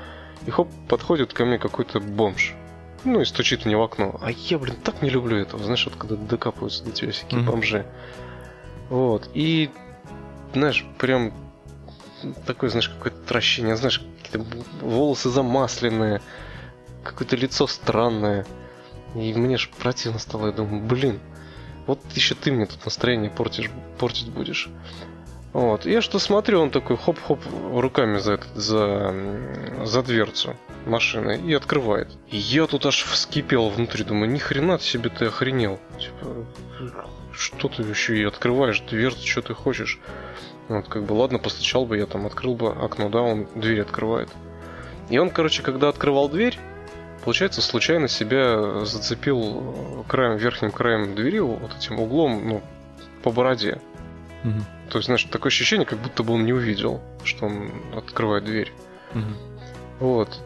[0.46, 2.54] и хоп, подходит ко мне какой-то бомж.
[3.04, 4.18] Ну и стучит мне в окно.
[4.22, 7.50] А я, блин, так не люблю этого, знаешь, вот когда докапываются до тебя всякие mm-hmm.
[7.50, 7.86] бомжи.
[8.88, 9.28] Вот.
[9.34, 9.70] И,
[10.54, 11.34] знаешь, прям
[12.46, 14.46] такое, знаешь, какое-то отвращение, знаешь, какие-то
[14.80, 16.22] волосы замасленные,
[17.06, 18.46] какое-то лицо странное.
[19.14, 21.20] И мне же противно стало, я думаю, блин,
[21.86, 24.68] вот еще ты мне тут настроение портишь, портить будешь.
[25.52, 25.86] Вот.
[25.86, 27.40] Я что смотрю, он такой хоп-хоп
[27.72, 29.14] руками за, за,
[29.84, 32.08] за дверцу машины и открывает.
[32.28, 35.78] И я тут аж вскипел внутри, думаю, ни хрена себе ты охренел.
[35.98, 36.46] Типа,
[37.32, 39.98] что ты еще и открываешь дверцу, что ты хочешь?
[40.68, 44.28] Вот, как бы, ладно, постучал бы я там, открыл бы окно, да, он дверь открывает.
[45.08, 46.58] И он, короче, когда открывал дверь,
[47.26, 52.62] получается, случайно себя зацепил краем, верхним краем двери, вот этим углом, ну,
[53.24, 53.80] по бороде.
[54.44, 54.60] Угу.
[54.90, 58.72] То есть, знаешь, такое ощущение, как будто бы он не увидел, что он открывает дверь.
[59.12, 60.06] Угу.
[60.06, 60.40] Вот.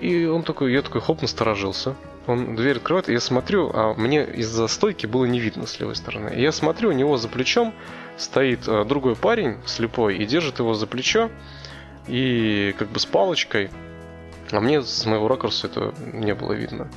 [0.00, 1.94] И он такой, я такой, хоп, насторожился.
[2.26, 5.94] Он дверь открывает, и я смотрю, а мне из-за стойки было не видно с левой
[5.94, 6.34] стороны.
[6.34, 7.72] И я смотрю, у него за плечом
[8.16, 11.30] стоит а, другой парень слепой и держит его за плечо
[12.08, 13.70] и как бы с палочкой.
[14.50, 16.88] А мне с моего ракурса это не было видно.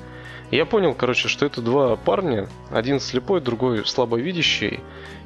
[0.52, 4.80] И я понял, короче, что это два парня, один слепой, другой слабовидящий,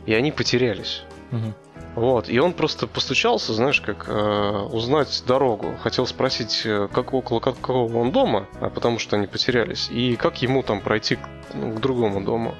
[0.06, 1.04] и они потерялись.
[1.32, 1.54] Угу.
[1.96, 5.76] Вот, и он просто постучался, знаешь, как э, узнать дорогу.
[5.82, 10.42] Хотел спросить, э, как около какого он дома, а потому что они потерялись, и как
[10.42, 12.56] ему там пройти к, ну, к другому дому.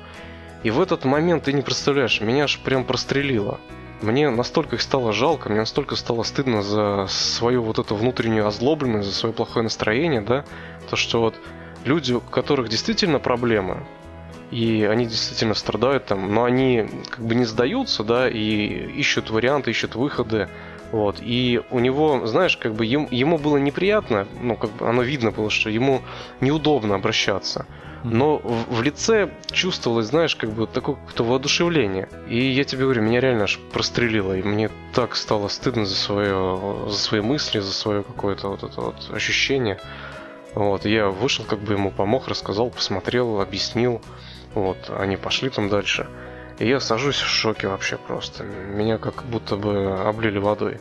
[0.64, 3.60] И в этот момент ты не представляешь, меня аж прям прострелило.
[4.02, 9.08] Мне настолько их стало жалко, мне настолько стало стыдно за свою вот эту внутреннюю озлобленность,
[9.08, 10.44] за свое плохое настроение, да,
[10.90, 11.36] то что вот
[11.86, 13.84] люди, у которых действительно проблемы,
[14.50, 18.38] и они действительно страдают там, но они как бы не сдаются, да, и
[18.96, 20.50] ищут варианты, ищут выходы,
[20.92, 25.04] вот, и у него, знаешь, как бы ему, ему было неприятно, ну, как бы оно
[25.04, 26.02] видно было, что ему
[26.42, 27.68] неудобно обращаться,
[28.04, 32.10] но в, в лице чувствовалось, знаешь, как бы такое какое-то воодушевление.
[32.28, 36.86] И я тебе говорю, меня реально аж прострелило, и мне так стало стыдно за свое,
[36.88, 39.80] за свои мысли, за свое какое-то вот это вот ощущение.
[40.56, 44.02] Вот, я вышел, как бы ему помог, рассказал, посмотрел, объяснил.
[44.54, 46.08] Вот, они пошли там дальше.
[46.60, 48.44] И я сажусь в шоке вообще просто.
[48.44, 50.80] Меня как будто бы облили водой.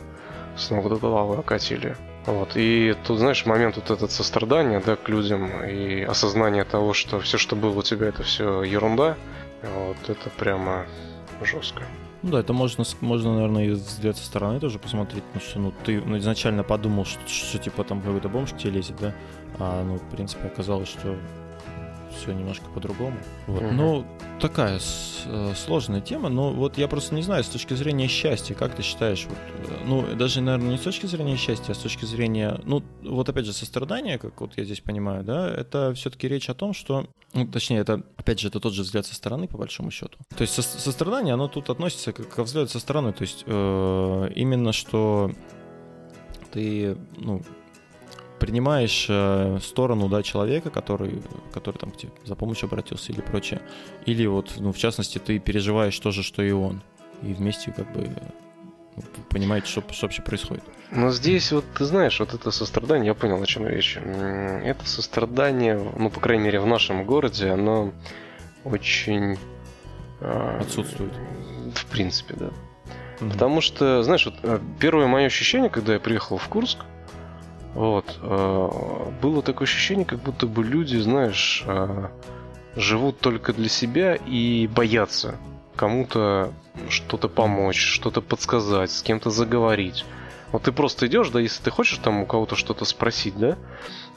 [0.57, 1.95] С ног до головы окатили.
[2.25, 2.51] Вот.
[2.55, 7.37] И тут, знаешь, момент вот этот сострадания, да, к людям и осознание того, что все,
[7.37, 9.17] что было у тебя, это все ерунда,
[9.63, 10.85] вот это прямо
[11.43, 11.83] жестко.
[12.21, 15.73] Ну да, это можно, можно, наверное, и взгляд со стороны тоже посмотреть, потому что ну,
[15.83, 19.15] ты ну, изначально подумал, что, что типа там какой-то бомж тебе лезет, да,
[19.57, 21.17] а ну, в принципе, оказалось, что
[22.21, 23.17] все немножко по-другому.
[23.47, 23.63] Вот.
[23.63, 23.71] Угу.
[23.71, 24.05] Ну,
[24.39, 28.53] такая с, э, сложная тема, но вот я просто не знаю, с точки зрения счастья,
[28.53, 31.79] как ты считаешь, вот, э, ну, даже, наверное, не с точки зрения счастья, а с
[31.79, 36.27] точки зрения, ну, вот опять же, сострадания, как вот я здесь понимаю, да, это все-таки
[36.27, 39.47] речь о том, что, ну, точнее, это, опять же, это тот же взгляд со стороны,
[39.47, 40.17] по большому счету.
[40.35, 44.31] То есть со, сострадание, оно тут относится к, к взгляду со стороны, то есть э,
[44.35, 45.31] именно что
[46.51, 47.41] ты, ну,
[48.41, 51.21] принимаешь э, сторону, да, человека, который,
[51.53, 53.61] который там к тебе за помощью обратился или прочее.
[54.07, 56.81] Или вот, ну, в частности, ты переживаешь то же, что и он.
[57.21, 58.09] И вместе как бы
[58.95, 60.63] ну, понимаете, что, что вообще происходит.
[60.89, 63.97] Но здесь вот, ты знаешь, вот это сострадание, я понял, о чем речь.
[63.97, 67.93] Это сострадание, ну, по крайней мере, в нашем городе, оно
[68.63, 69.37] очень...
[70.19, 71.13] А, Отсутствует.
[71.75, 72.49] В принципе, да.
[73.21, 73.29] Угу.
[73.29, 76.79] Потому что, знаешь, вот э, первое мое ощущение, когда я приехал в Курск,
[77.73, 78.69] вот, э,
[79.21, 82.07] было такое ощущение, как будто бы люди, знаешь, э,
[82.75, 85.35] живут только для себя и боятся
[85.75, 86.53] кому-то
[86.89, 90.05] что-то помочь, что-то подсказать, с кем-то заговорить.
[90.51, 93.57] Вот ты просто идешь, да, если ты хочешь там у кого-то что-то спросить, да,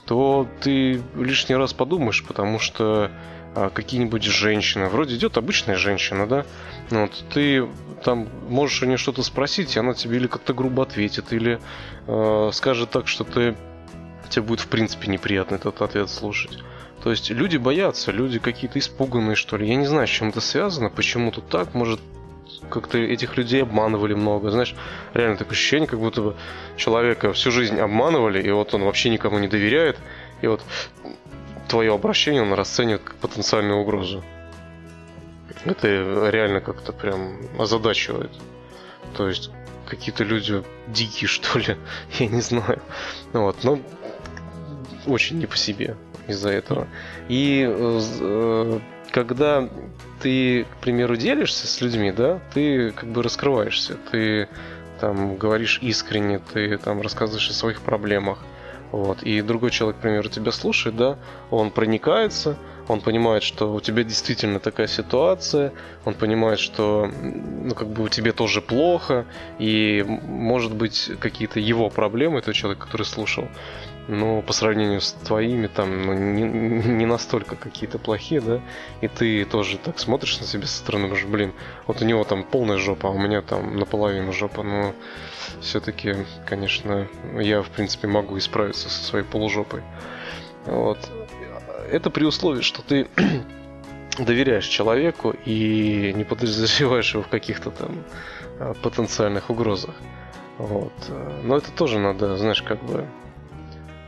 [0.05, 3.11] то ты лишний раз подумаешь, потому что
[3.55, 6.45] какие-нибудь женщины, вроде идет обычная женщина, да,
[6.91, 7.69] ну вот ты
[8.03, 11.61] там можешь у нее что-то спросить, и она тебе или как-то грубо ответит, или
[12.07, 13.57] э, скажет так, что ты
[14.29, 16.59] тебе будет в принципе неприятно этот ответ слушать.
[17.03, 19.69] То есть люди боятся, люди какие-то испуганные, что ли.
[19.69, 22.01] Я не знаю, с чем это связано, почему тут так, может,
[22.71, 24.51] как-то этих людей обманывали много.
[24.51, 24.75] Знаешь,
[25.13, 26.37] реально такое ощущение, как будто бы
[26.77, 29.99] человека всю жизнь обманывали, и вот он вообще никому не доверяет,
[30.41, 30.63] и вот
[31.69, 34.23] твое обращение он расценивает как потенциальную угрозу.
[35.65, 38.33] Это реально как-то прям озадачивает.
[39.17, 39.51] То есть
[39.87, 41.77] какие-то люди дикие, что ли,
[42.19, 42.81] я не знаю.
[43.33, 43.79] Вот, но
[45.07, 45.97] очень не по себе
[46.27, 46.89] из-за этого.
[47.29, 49.69] И э, когда
[50.21, 54.49] ты, к примеру, делишься с людьми, да, ты как бы раскрываешься, ты
[55.01, 58.39] там говоришь искренне, ты там рассказываешь о своих проблемах,
[58.95, 61.19] вот, и другой человек, к примеру, тебя слушает, да,
[61.51, 65.73] он проникается, он понимает, что у тебя действительно такая ситуация,
[66.05, 69.27] он понимает, что ну, как бы у тебя тоже плохо,
[69.59, 73.49] и может быть какие-то его проблемы, тот человек, который слушал,
[74.09, 78.61] но по сравнению с твоими там ну, не, не настолько какие-то плохие, да,
[79.01, 81.53] и ты тоже так смотришь на себя со стороны, говоришь, блин,
[81.87, 84.95] вот у него там полная жопа, а у меня там наполовину жопа, но
[85.61, 89.83] все-таки, конечно, я, в принципе, могу исправиться со своей полужопой.
[90.67, 90.99] Вот.
[91.91, 93.09] Это при условии, что ты
[94.19, 98.05] доверяешь человеку и не подозреваешь его в каких-то там
[98.59, 99.95] а, потенциальных угрозах.
[100.59, 100.93] Вот.
[101.43, 103.07] Но это тоже надо, знаешь, как бы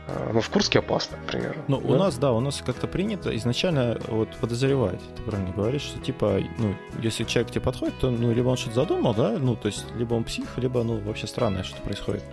[0.07, 1.55] а, ну, в Курске опасно, к примеру.
[1.67, 1.87] Ну, да?
[1.87, 6.39] у нас, да, у нас как-то принято изначально вот подозревать, ты правильно говоришь, что типа,
[6.57, 9.67] ну, если человек к тебе подходит, то, ну, либо он что-то задумал, да, ну, то
[9.67, 12.23] есть, либо он псих, либо, ну, вообще странное что происходит.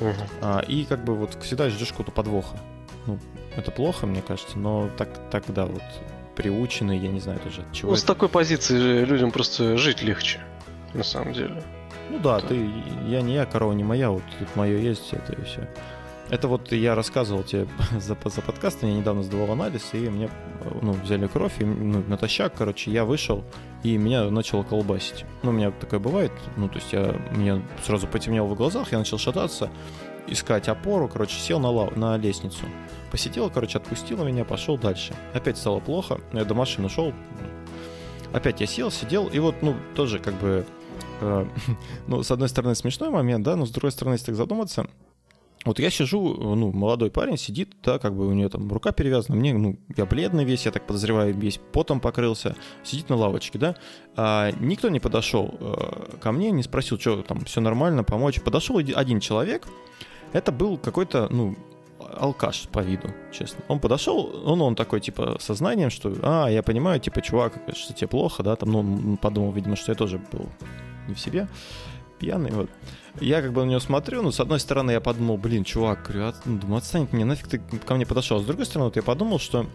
[0.00, 0.10] Угу.
[0.42, 2.58] А, и как бы вот всегда ждешь какого-то подвоха.
[3.06, 3.18] Ну,
[3.56, 5.82] это плохо, мне кажется, но так, так да, вот
[6.36, 7.90] приучены, я не знаю тоже чего.
[7.90, 8.02] Ну, это...
[8.02, 10.40] с такой позиции людям просто жить легче,
[10.92, 11.62] на самом деле.
[12.10, 12.48] Ну да, это...
[12.48, 12.70] ты,
[13.08, 15.68] я не я, корова не моя, вот тут мое есть, это и все.
[16.32, 17.68] Это вот я рассказывал тебе
[18.00, 20.30] за, за подкастом, я недавно сдавал анализ, и мне
[20.80, 23.44] ну, взяли кровь, и ну, натощак, короче, я вышел,
[23.82, 25.26] и меня начало колбасить.
[25.42, 28.98] Ну, у меня такое бывает, ну, то есть я, мне сразу потемнело в глазах, я
[28.98, 29.68] начал шататься,
[30.26, 32.64] искать опору, короче, сел на, лав, на лестницу.
[33.10, 35.14] Посидел, короче, отпустила меня, пошел дальше.
[35.34, 37.12] Опять стало плохо, я до машины шел,
[38.32, 40.64] опять я сел, сидел, и вот, ну, тоже как бы,
[41.20, 41.46] э,
[42.06, 44.86] ну, с одной стороны, смешной момент, да, но с другой стороны, если так задуматься,
[45.64, 49.36] вот я сижу, ну, молодой парень сидит, да, как бы у нее там рука перевязана,
[49.36, 53.76] мне, ну, я бледный весь, я так подозреваю, весь потом покрылся, сидит на лавочке, да,
[54.16, 58.40] а никто не подошел э, ко мне, не спросил, что там, все нормально, помочь.
[58.42, 59.68] Подошел один человек,
[60.32, 61.56] это был какой-то, ну,
[61.98, 63.64] алкаш по виду, честно.
[63.68, 68.08] Он подошел, он, он такой, типа, сознанием, что, а, я понимаю, типа, чувак, что тебе
[68.08, 70.48] плохо, да, там, ну, подумал, видимо, что я тоже был
[71.08, 71.48] не в себе,
[72.22, 72.70] пьяный, вот.
[73.20, 76.28] Я как бы на него смотрю, ну, с одной стороны, я подумал, блин, чувак, говорю,
[76.28, 78.40] от, ну, думаю, отстань от меня, нафиг ты ко мне подошел.
[78.40, 79.66] С другой стороны, вот я подумал, что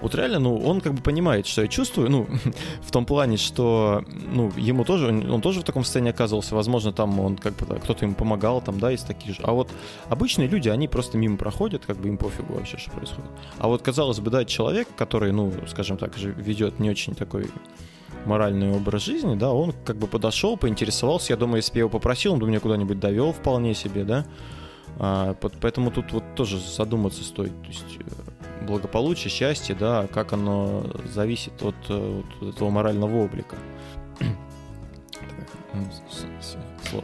[0.00, 2.26] вот реально, ну, он как бы понимает, что я чувствую, ну,
[2.82, 7.18] в том плане, что, ну, ему тоже, он тоже в таком состоянии оказывался, возможно, там
[7.20, 9.40] он как бы, кто-то ему помогал, там, да, есть такие же.
[9.44, 9.70] А вот
[10.08, 13.30] обычные люди, они просто мимо проходят, как бы им пофигу вообще, что происходит.
[13.58, 17.46] А вот, казалось бы, да, человек, который, ну, скажем так, же ведет не очень такой
[18.26, 21.90] моральный образ жизни, да, он как бы подошел, поинтересовался, я думаю, если бы я его
[21.90, 24.26] попросил, он бы меня куда-нибудь довел вполне себе, да,
[24.98, 30.84] а, поэтому тут вот тоже задуматься стоит, то есть э, благополучие, счастье, да, как оно
[31.12, 33.56] зависит от, э, от этого морального облика.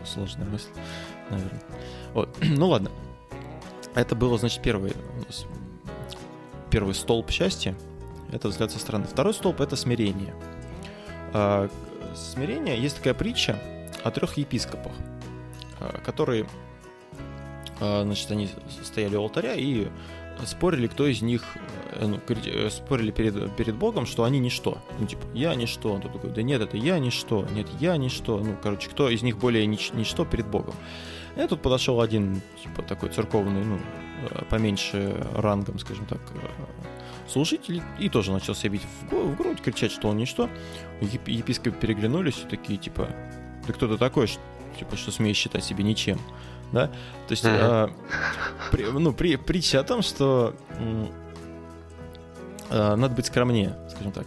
[0.04, 0.68] Сложная мысль,
[1.30, 1.62] наверное.
[2.14, 2.36] Вот.
[2.42, 2.90] Ну ладно.
[3.94, 4.92] Это было, значит, первый,
[6.70, 7.74] первый столб счастья.
[8.30, 9.06] Это взгляд со стороны.
[9.06, 10.34] Второй столб— это смирение.
[11.39, 11.68] А,
[12.14, 13.59] смирение есть такая притча
[14.03, 14.93] о трех епископах,
[15.78, 16.47] а, которые
[17.78, 18.49] а, значит, они
[18.82, 19.89] стояли у алтаря и
[20.47, 21.45] спорили, кто из них,
[21.93, 24.78] э, ну, э, спорили перед, перед Богом, что они ничто.
[24.99, 25.93] Ну, типа, я ничто.
[25.93, 28.39] Он такой, да нет, это я ничто, нет, я ничто.
[28.39, 30.74] Ну, короче, кто из них более нич, ничто перед Богом.
[31.37, 33.78] И тут подошел один, типа, такой церковный, ну,
[34.30, 36.20] э, поменьше рангом, скажем так,
[37.28, 40.48] служитель, и тоже начал себя бить в, в грудь, кричать, что он ничто.
[41.00, 43.08] Еп епископы переглянулись и такие, типа,
[43.66, 44.40] да кто ты такой, что,
[44.78, 46.18] типа, что смеешь считать себя ничем
[46.72, 46.88] да?
[47.28, 47.88] То есть, э,
[48.70, 50.54] при, ну, при, притча о том, что
[52.70, 54.26] э, надо быть скромнее, скажем так,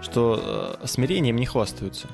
[0.00, 2.08] что э, смирением не хвастаются.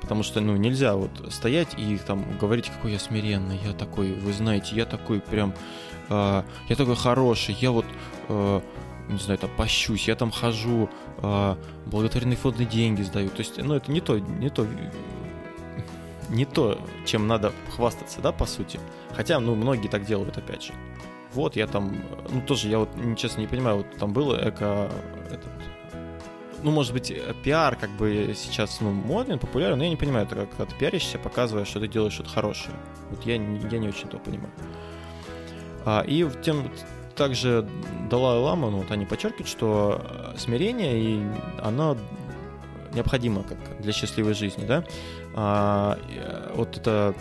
[0.00, 4.34] Потому что, ну, нельзя вот стоять и там говорить, какой я смиренный, я такой, вы
[4.34, 5.54] знаете, я такой прям,
[6.10, 7.86] э, я такой хороший, я вот,
[8.28, 8.60] э,
[9.08, 10.88] не знаю, там пощусь, я там хожу,
[11.18, 13.28] э, благотворительные фонды деньги сдаю.
[13.28, 14.66] То есть, ну, это не то, не то
[16.30, 18.80] не то, чем надо хвастаться, да, по сути.
[19.14, 20.72] Хотя, ну, многие так делают, опять же.
[21.32, 21.96] Вот, я там,
[22.30, 24.90] ну, тоже, я вот, честно, не понимаю, вот там было эко,
[25.26, 25.50] этот,
[26.62, 30.36] ну, может быть, пиар как бы сейчас, ну, модный, популярен, но я не понимаю, это
[30.36, 32.76] как когда ты пиаришься, показывая, что ты делаешь что-то хорошее.
[33.10, 33.38] Вот я, я
[33.78, 34.52] не очень то понимаю.
[35.84, 36.70] А, и тем,
[37.14, 37.66] также
[38.10, 41.22] Далай Лама, ну, вот они подчеркивают, что смирение, и
[41.62, 41.96] оно
[42.92, 44.84] необходимо как для счастливой жизни, да,
[45.34, 47.14] а, э, вот это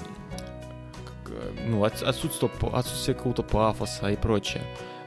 [1.66, 4.64] ну, отсутствие, отсутствие какого-то пафоса и прочее.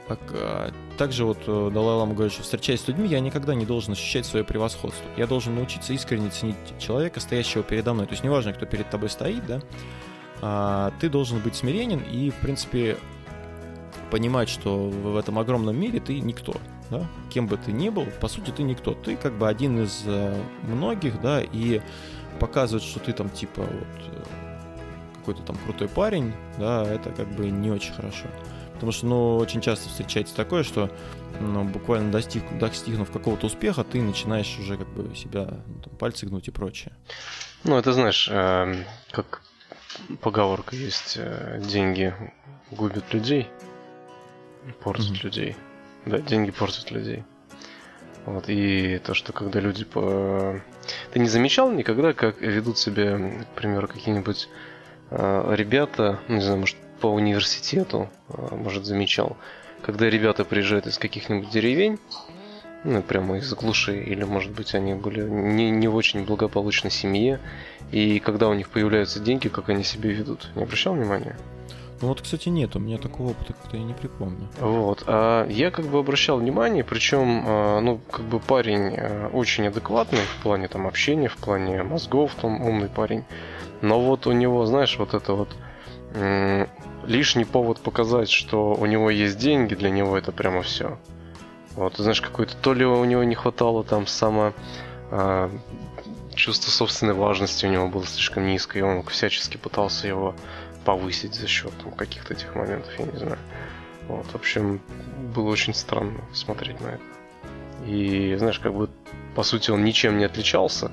[0.07, 3.65] Как, а, также вот э, Далай Лама говорит, что встречаясь с людьми, я никогда не
[3.65, 5.05] должен ощущать свое превосходство.
[5.17, 8.05] Я должен научиться искренне ценить человека, стоящего передо мной.
[8.05, 9.61] То есть неважно, кто перед тобой стоит, да,
[10.41, 12.97] а, ты должен быть смиренен и, в принципе,
[14.11, 16.55] понимать, что в этом огромном мире ты никто
[16.89, 18.93] да, кем бы ты ни был, по сути, ты никто.
[18.93, 21.81] Ты как бы один из э, многих, да, и
[22.39, 24.23] показывать, что ты там типа вот э,
[25.15, 28.27] какой-то там крутой парень, да, это как бы не очень хорошо.
[28.73, 30.91] Потому что, ну, очень часто встречается такое, что
[31.39, 36.27] ну, буквально достиг, достигнув какого-то успеха, ты начинаешь уже как бы себя ну, там, пальцы
[36.27, 36.93] гнуть и прочее.
[37.63, 39.41] Ну, это знаешь, э, как
[40.21, 42.13] поговорка есть, э, деньги
[42.69, 43.47] губят людей,
[44.83, 45.23] портят mm-hmm.
[45.23, 45.55] людей.
[46.05, 47.23] Да, деньги портят людей.
[48.25, 49.85] Вот, и то, что когда люди...
[49.85, 50.61] По...
[51.11, 54.49] Ты не замечал никогда, как ведут себя, к примеру, какие-нибудь
[55.11, 59.37] э, ребята, ну, не знаю, может, по университету, э, может, замечал,
[59.81, 61.99] когда ребята приезжают из каких-нибудь деревень,
[62.83, 67.39] ну, прямо из глуши, или, может быть, они были не, не в очень благополучной семье,
[67.91, 70.49] и когда у них появляются деньги, как они себя ведут.
[70.55, 71.37] Не обращал внимания?
[72.01, 74.47] Ну вот, кстати, нет, у меня такого опыта как-то я не припомню.
[74.59, 75.03] Вот.
[75.07, 80.19] А я как бы обращал внимание, причем, а, ну, как бы парень а, очень адекватный
[80.19, 83.25] в плане там общения, в плане мозгов, там умный парень.
[83.81, 85.55] Но вот у него, знаешь, вот это вот
[87.05, 90.97] лишний повод показать, что у него есть деньги, для него это прямо все.
[91.75, 94.53] Вот, знаешь, какой-то то ли у него не хватало там само
[95.11, 95.51] а,
[96.33, 100.35] чувство собственной важности у него было слишком низкое, и он всячески пытался его
[100.87, 103.37] повысить за счет там, каких-то этих моментов, я не знаю.
[104.07, 104.79] Вот, в общем,
[105.35, 107.03] было очень странно смотреть на это.
[107.85, 108.89] И, знаешь, как бы,
[109.35, 110.89] по сути, он ничем не отличался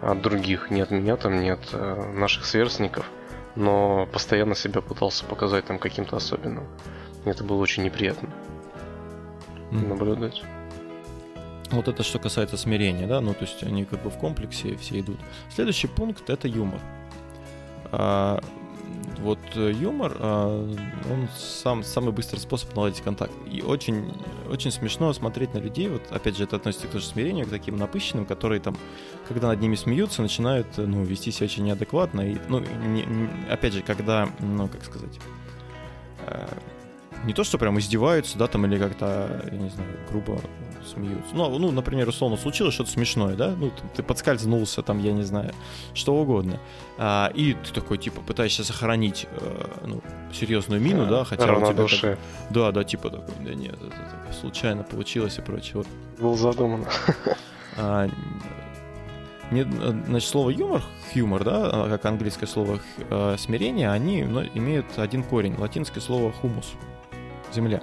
[0.00, 3.10] от других, ни от меня, там, ни от э, наших сверстников,
[3.56, 6.68] но постоянно себя пытался показать там каким-то особенным.
[7.24, 8.28] И это было очень неприятно
[9.72, 9.88] mm.
[9.88, 10.40] наблюдать.
[11.72, 15.00] Вот это что касается смирения, да, ну то есть они как бы в комплексе все
[15.00, 15.18] идут.
[15.52, 16.80] Следующий пункт это юмор.
[19.18, 20.48] Вот э, юмор, а,
[21.10, 23.32] он сам, самый быстрый способ наладить контакт.
[23.50, 24.12] И очень,
[24.50, 27.76] очень смешно смотреть на людей, вот опять же это относится к тоже смирению, к таким
[27.76, 28.76] напыщенным, которые там,
[29.28, 32.20] когда над ними смеются, начинают, ну, вести себя очень неадекватно.
[32.32, 35.18] И, ну, не, не, опять же, когда, ну, как сказать,
[36.26, 36.46] э,
[37.24, 40.40] не то, что прям издеваются, да, там, или как-то, я не знаю, грубо
[40.86, 41.34] смеются.
[41.34, 45.22] Ну, ну, например, условно, случилось что-то смешное, да, ну, ты, ты подскользнулся, там, я не
[45.22, 45.52] знаю,
[45.94, 46.60] что угодно.
[46.98, 50.02] А, и ты такой, типа, пытаешься сохранить, э, ну,
[50.32, 51.86] серьезную мину, да, да хотя у тебя...
[52.00, 52.18] Как,
[52.50, 53.96] да, да, типа такой, да нет, это,
[54.28, 55.74] это случайно получилось и прочее.
[55.76, 55.86] Вот.
[56.18, 56.86] Был задуман.
[57.78, 58.08] А,
[59.50, 60.82] не, значит, слово юмор,
[61.14, 66.32] humor, да, а, как английское слово э, смирение, они ну, имеют один корень, латинское слово
[66.32, 66.72] хумус
[67.52, 67.80] земля.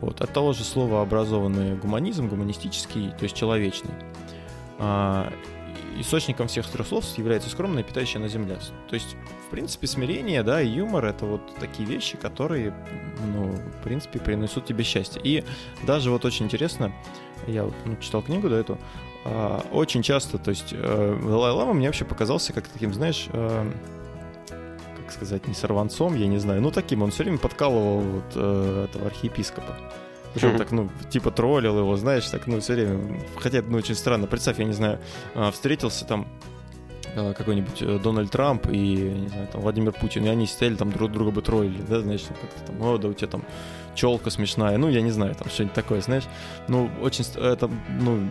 [0.00, 0.20] Вот.
[0.20, 3.94] От того же слова образованный гуманизм, гуманистический, то есть человечный.
[4.78, 5.32] А,
[5.98, 8.58] источником всех трех слов является скромная питающая на земле.
[8.88, 9.16] То есть,
[9.46, 12.74] в принципе, смирение, да, и юмор— это вот такие вещи, которые,
[13.34, 15.20] ну, в принципе, принесут тебе счастье.
[15.24, 15.44] И
[15.86, 16.92] даже вот очень интересно,
[17.46, 18.78] я ну, читал книгу до этого,
[19.24, 23.72] а, очень часто, то есть, э, Далай Лама мне вообще показался как таким, знаешь, э,
[25.06, 26.60] как сказать, не сорванцом, я не знаю.
[26.60, 29.76] Ну, таким он все время подкалывал вот э, этого архиепископа.
[30.34, 30.58] Причем mm-hmm.
[30.58, 33.20] так, ну, типа троллил его, знаешь, так, ну, все время.
[33.36, 34.26] Хотя, ну, очень странно.
[34.26, 34.98] Представь, я не знаю,
[35.34, 36.28] а, встретился там
[37.14, 40.92] э, какой-нибудь э, Дональд Трамп и, не знаю, там, Владимир Путин, и они сидели там
[40.92, 43.44] друг друга бы троллили, да, значит, как-то там, о, да у тебя там
[43.94, 46.24] челка смешная, ну, я не знаю, там что-нибудь такое, знаешь.
[46.68, 48.28] Ну, очень, это, ну,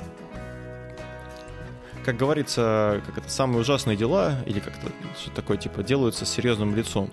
[2.05, 6.75] как говорится, как это, самые ужасные дела, или как-то что такое, типа, делаются с серьезным
[6.75, 7.09] лицом.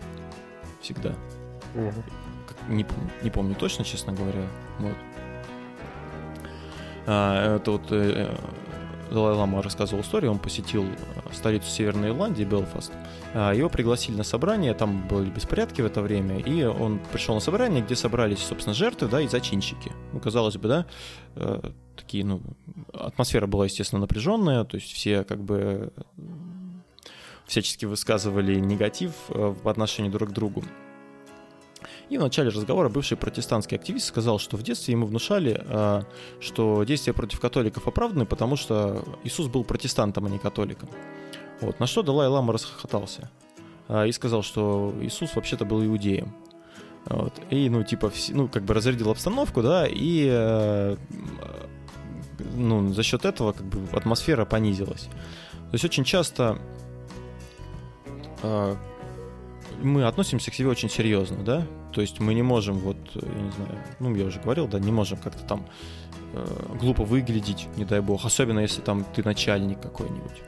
[0.83, 1.15] Всегда.
[1.75, 2.05] Угу.
[2.69, 2.87] Не,
[3.23, 4.43] не помню точно, честно говоря.
[4.79, 4.95] Вот.
[7.07, 8.37] А, это вот э,
[9.13, 12.93] Далай Лама рассказывал историю, он посетил э, столицу Северной Ирландии, Белфаст.
[13.35, 17.41] А, его пригласили на собрание, там были беспорядки в это время, и он пришел на
[17.41, 19.93] собрание, где собрались, собственно, жертвы, да, и зачинщики.
[20.13, 20.87] Ну, казалось бы, да,
[21.37, 22.41] э, такие, ну,
[22.93, 25.93] атмосфера была, естественно, напряженная, то есть все как бы
[27.47, 30.65] всячески высказывали негатив э, в отношении друг к другу.
[32.09, 36.03] И в начале разговора бывший протестантский активист сказал, что в детстве ему внушали, э,
[36.41, 40.89] что действия против католиков оправданы, потому что Иисус был протестантом, а не католиком.
[41.61, 41.81] Вот.
[41.81, 43.31] На что Далай Лама расхохотался
[43.89, 46.35] э, и сказал, что Иисус вообще-то был иудеем.
[47.07, 47.33] Вот.
[47.51, 50.97] И, ну, типа, ну, как бы разрядил обстановку, да, и
[52.55, 55.09] ну, за счет этого как бы атмосфера понизилась.
[55.71, 56.59] То есть очень часто
[58.43, 58.77] э,
[59.83, 63.51] мы относимся к себе очень серьезно, да, то есть мы не можем вот, я не
[63.51, 65.67] знаю, ну я уже говорил, да, не можем как-то там
[66.33, 66.47] э,
[66.81, 70.43] глупо выглядеть, не дай бог, особенно если там ты начальник какой-нибудь.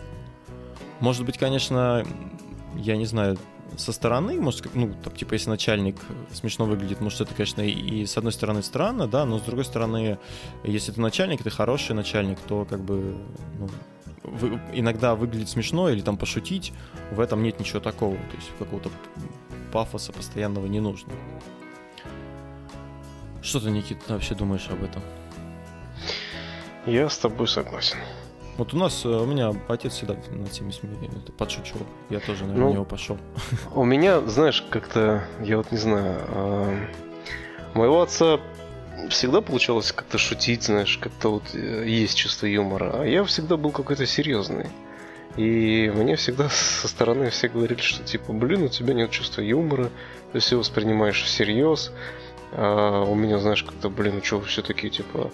[1.01, 2.05] Может быть, конечно,
[2.77, 3.39] я не знаю,
[3.77, 5.97] со стороны, может, ну, там, типа, если начальник
[6.33, 9.65] смешно выглядит, может, это, конечно, и, и с одной стороны странно, да, но с другой
[9.65, 10.19] стороны,
[10.63, 13.17] если ты начальник, ты хороший начальник, то как бы
[13.59, 13.69] ну,
[14.23, 16.73] вы, иногда выглядит смешно или там пошутить,
[17.11, 18.91] в этом нет ничего такого, то есть какого-то
[19.75, 21.13] пафоса постоянного не нужно.
[23.43, 25.03] Что ты, Никита, вообще думаешь об этом?
[26.87, 27.99] Я с тобой согласен.
[28.57, 30.71] Вот у нас, э, у меня отец всегда над всеми
[31.37, 31.87] подшучивал.
[32.09, 33.19] Я тоже, наверное, ну, на него пошел.
[33.75, 36.87] У меня, знаешь, как-то, я вот не знаю, э,
[37.75, 38.39] моего отца
[39.09, 43.01] всегда получалось как-то шутить, знаешь, как-то вот э, есть чувство юмора.
[43.01, 44.69] А я всегда был какой-то серьезный.
[45.37, 49.91] И мне всегда со стороны все говорили, что типа, блин, у тебя нет чувства юмора,
[50.33, 51.93] ты все воспринимаешь всерьез.
[52.53, 55.33] А у меня, знаешь, как-то, блин, что, все такие, типа,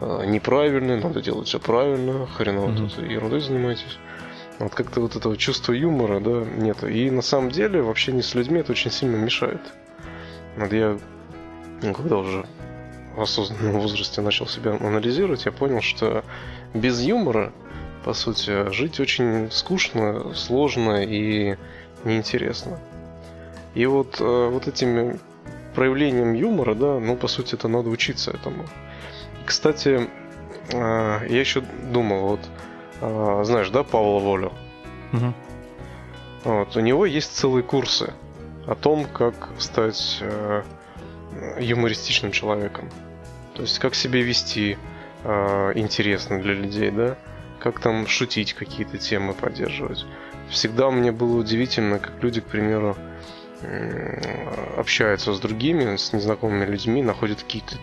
[0.00, 2.76] Э, неправильные, надо делать все правильно, хреново mm-hmm.
[2.76, 3.98] тут ерундой занимаетесь.
[4.58, 6.82] Вот как-то вот этого чувства юмора, да, нет.
[6.84, 9.60] И на самом деле вообще не с людьми это очень сильно мешает.
[10.56, 10.98] Вот я,
[11.82, 12.44] ну, когда уже
[13.16, 16.24] в осознанном возрасте начал себя анализировать, я понял, что
[16.74, 17.52] без юмора,
[18.08, 21.56] по сути, жить очень скучно, сложно и
[22.04, 22.80] неинтересно.
[23.74, 25.20] И вот, э, вот этим
[25.74, 28.64] проявлением юмора, да, ну, по сути, это надо учиться этому.
[29.44, 30.08] Кстати,
[30.72, 31.60] а, я еще
[31.92, 32.40] думал, вот,
[33.02, 34.52] а, знаешь, да, Павла Волю?
[35.12, 35.34] Угу.
[36.44, 38.14] Вот, у него есть целые курсы
[38.66, 40.62] о том, как стать э,
[41.60, 42.88] юмористичным человеком.
[43.52, 44.78] То есть, как себя вести
[45.24, 47.18] э, интересно для людей, да?
[47.60, 50.06] Как там шутить, какие-то темы поддерживать.
[50.50, 52.96] Всегда мне было удивительно, как люди, к примеру,
[54.76, 57.76] общаются с другими, с незнакомыми людьми, находят какие-то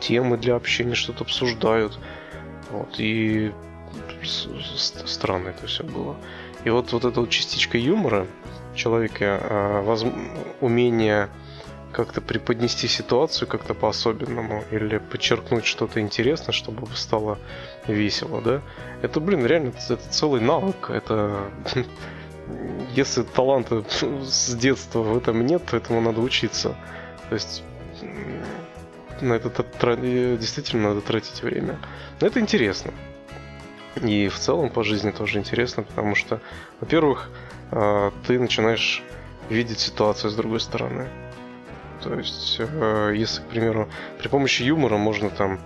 [0.00, 1.98] темы для общения, что-то обсуждают.
[2.70, 3.52] Вот, и
[4.22, 6.16] странно это все было.
[6.64, 8.26] И вот, вот эта вот частичка юмора
[8.74, 10.04] человека, а, воз...
[10.60, 11.28] умение
[11.92, 17.38] как-то преподнести ситуацию как-то по-особенному или подчеркнуть что-то интересное, чтобы стало
[17.88, 18.62] весело, да?
[19.02, 20.90] Это, блин, реально, это целый навык.
[20.90, 21.50] Это
[22.94, 23.84] если таланта
[24.24, 26.76] с детства в этом нет, то этому надо учиться.
[27.28, 27.62] То есть
[29.20, 29.50] на это
[30.36, 31.78] действительно надо тратить время.
[32.20, 32.92] Но это интересно.
[34.02, 36.40] И в целом по жизни тоже интересно, потому что,
[36.80, 37.30] во-первых,
[37.70, 39.02] а, ты начинаешь
[39.48, 41.08] видеть ситуацию с другой стороны.
[42.02, 45.58] То есть, э, если, к примеру, при помощи юмора можно там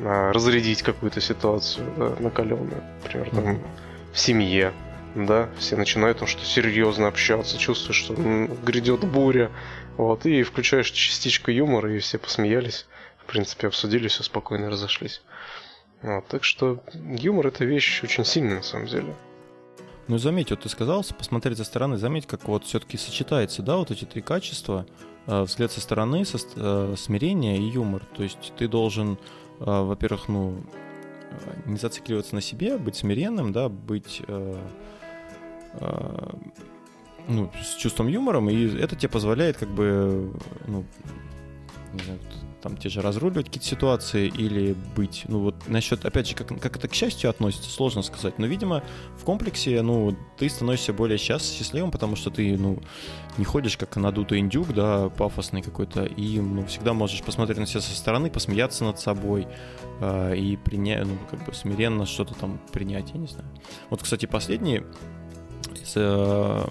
[0.00, 3.66] разрядить какую-то ситуацию да, накаленную, например, там mm-hmm.
[4.12, 4.72] в семье,
[5.14, 9.50] да, все начинают там что серьезно общаться, чувствуешь, что грядет буря,
[9.96, 12.86] вот, и включаешь частичку юмора, и все посмеялись
[13.28, 15.22] принципе, обсудили, все спокойно разошлись.
[16.02, 19.14] Вот, так что юмор это вещь очень сильная на самом деле.
[20.08, 23.90] Ну заметь, вот ты сказал, посмотреть со стороны, заметь, как вот все-таки сочетается, да, вот
[23.90, 24.86] эти три качества,
[25.26, 28.02] э, взгляд со стороны, со, э, смирение и юмор.
[28.16, 29.18] То есть ты должен,
[29.58, 30.62] во-первых, ну,
[31.66, 34.22] не зацикливаться на себе, быть смиренным, да, быть
[37.28, 40.32] ну, с чувством юмором, и это тебе позволяет как бы,
[40.66, 40.84] ну,
[41.92, 42.18] не знаю,
[42.62, 45.24] там те же разруливать какие-то ситуации или быть.
[45.28, 48.38] Ну вот насчет, опять же, как, как это к счастью относится, сложно сказать.
[48.38, 48.82] Но, видимо,
[49.16, 52.78] в комплексе, ну, ты становишься более счаст, счастливым, потому что ты, ну,
[53.38, 57.80] не ходишь как надутый индюк, да, пафосный какой-то, и, ну, всегда можешь посмотреть на себя
[57.80, 59.46] со стороны, посмеяться над собой
[60.00, 63.48] э, и принять, ну, как бы смиренно что-то там принять, я не знаю.
[63.90, 64.82] Вот, кстати, последний
[65.80, 66.68] из э,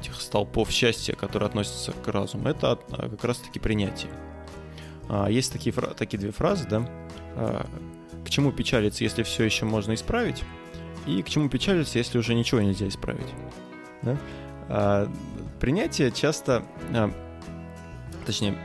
[0.00, 4.10] этих столпов счастья, которые относятся к разуму, это как раз-таки принятие.
[5.08, 6.88] А, есть такие, такие две фразы, да?
[7.36, 7.66] А,
[8.24, 10.42] к чему печалиться, если все еще можно исправить?
[11.06, 13.28] И к чему печалиться, если уже ничего нельзя исправить?
[14.02, 14.16] Да?
[14.70, 15.08] А,
[15.58, 16.62] принятие часто,
[18.24, 18.56] точнее,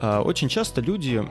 [0.00, 1.22] очень часто люди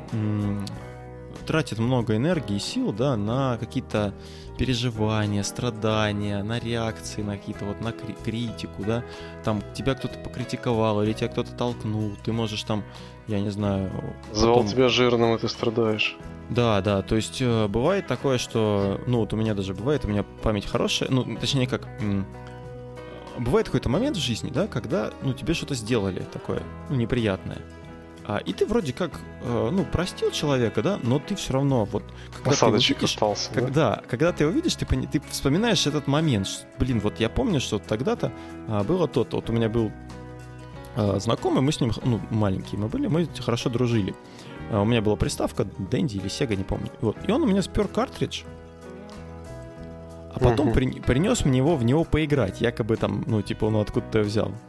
[1.47, 4.13] тратят много энергии и сил, да, на какие-то
[4.59, 9.03] переживания, страдания, на реакции, на какие-то вот на критику, да,
[9.43, 12.83] там тебя кто-то покритиковал или тебя кто-то толкнул, ты можешь там
[13.27, 13.91] я не знаю...
[14.33, 14.69] Звал потом...
[14.69, 16.17] тебя жирным, и ты страдаешь.
[16.49, 20.07] Да, да, то есть э, бывает такое, что, ну вот у меня даже бывает, у
[20.07, 21.87] меня память хорошая, ну точнее как,
[23.39, 27.57] бывает какой-то момент в жизни, да, когда, ну тебе что-то сделали такое, ну неприятное,
[28.25, 32.03] а, и ты вроде как, э, ну простил человека, да, но ты все равно вот,
[32.35, 34.03] когда Осадочек ты видишь, остался, когда, да?
[34.07, 37.79] когда ты его видишь, ты, ты вспоминаешь этот момент, что, блин, вот я помню, что
[37.79, 38.31] тогда-то
[38.67, 39.91] а, было то-то, вот у меня был
[40.95, 44.13] а, знакомый, мы с ним, ну, маленькие мы были, мы хорошо дружили.
[44.71, 46.91] А, у меня была приставка Дэнди или Сега, не помню.
[47.01, 47.17] Вот.
[47.27, 48.43] И он у меня спер картридж,
[50.33, 50.73] а потом uh-huh.
[50.73, 54.51] при, принес мне его в него поиграть, якобы там, ну, типа, он откуда-то взял.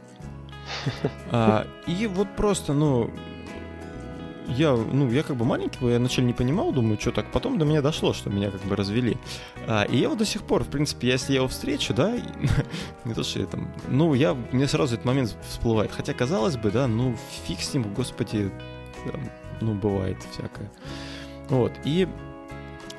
[1.31, 3.09] А, и вот просто, ну,
[4.47, 7.31] я, ну, я как бы маленький был, я вначале не понимал, думаю, что так.
[7.31, 9.17] Потом до меня дошло, что меня как бы развели.
[9.67, 12.13] А, и я вот до сих пор, в принципе, если я его встречу, да,
[13.05, 15.91] не то, что я там, ну, я, мне сразу этот момент всплывает.
[15.91, 18.51] Хотя, казалось бы, да, ну, фиг с ним, господи,
[19.05, 19.21] там,
[19.61, 20.71] ну, бывает всякое.
[21.49, 22.07] Вот, и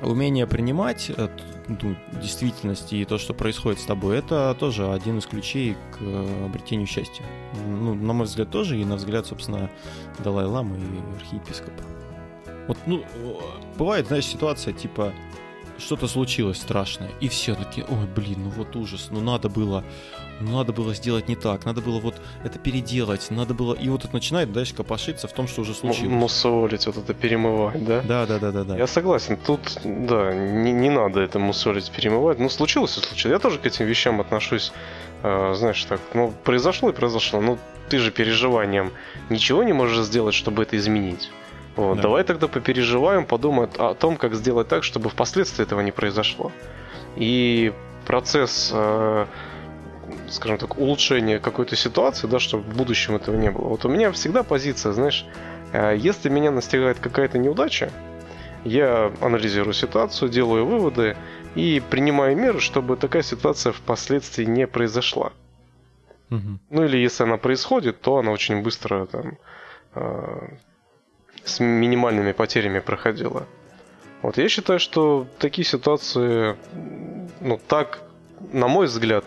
[0.01, 1.29] умение принимать э,
[1.67, 6.45] ну, действительность и то, что происходит с тобой, это тоже один из ключей к э,
[6.45, 7.23] обретению счастья.
[7.65, 9.69] Ну, на мой взгляд, тоже, и на взгляд, собственно,
[10.19, 11.83] Далай-Ламы и архиепископа.
[12.67, 13.03] Вот, ну,
[13.77, 15.13] бывает, знаешь, ситуация типа
[15.77, 19.83] что-то случилось страшное, и все таки ой, блин, ну вот ужас, ну надо было
[20.43, 23.73] ну надо было сделать не так, надо было вот это переделать, надо было...
[23.73, 26.11] И вот это начинает дальше копошиться в том, что уже случилось.
[26.11, 28.01] Мусолить, вот это перемывать, да?
[28.01, 28.63] Да, да, да, да.
[28.63, 28.77] да.
[28.77, 32.39] Я согласен, тут, да, не, не надо это мусолить, перемывать.
[32.39, 33.33] Ну, случилось и случилось.
[33.33, 34.71] Я тоже к этим вещам отношусь,
[35.23, 37.41] э, знаешь, так, ну, произошло и произошло.
[37.41, 37.57] Ну,
[37.89, 38.91] ты же переживанием
[39.29, 41.29] ничего не можешь сделать, чтобы это изменить.
[41.75, 42.03] Вот, да.
[42.03, 46.51] Давай тогда попереживаем, подумаем о том, как сделать так, чтобы впоследствии этого не произошло.
[47.15, 47.73] И
[48.05, 49.25] процесс э,
[50.33, 53.67] скажем так, улучшение какой-то ситуации, да, чтобы в будущем этого не было.
[53.67, 55.25] Вот у меня всегда позиция, знаешь,
[55.71, 57.91] э, если меня настигает какая-то неудача,
[58.65, 61.15] я анализирую ситуацию, делаю выводы
[61.55, 65.33] и принимаю меры, чтобы такая ситуация впоследствии не произошла.
[66.31, 66.59] Угу.
[66.69, 69.37] Ну или если она происходит, то она очень быстро там
[69.95, 70.47] э,
[71.43, 73.45] с минимальными потерями проходила.
[74.21, 76.55] Вот я считаю, что такие ситуации,
[77.41, 77.99] ну так,
[78.53, 79.25] на мой взгляд,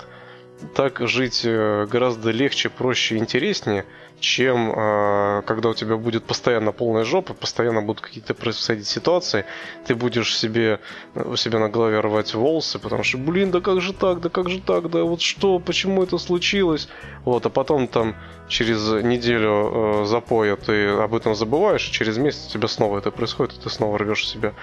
[0.75, 3.85] так жить э, гораздо легче, проще интереснее,
[4.21, 9.45] чем э, когда у тебя будет постоянно полная жопа, постоянно будут какие-то происходить ситуации,
[9.87, 10.81] ты будешь себе
[11.15, 14.49] у себя на голове рвать волосы, потому что, блин, да как же так, да как
[14.49, 16.89] же так, да вот что, почему это случилось,
[17.25, 18.15] вот, а потом там
[18.49, 23.11] через неделю э, запоя ты об этом забываешь, и через месяц у тебя снова это
[23.11, 24.55] происходит, и ты снова рвешь себе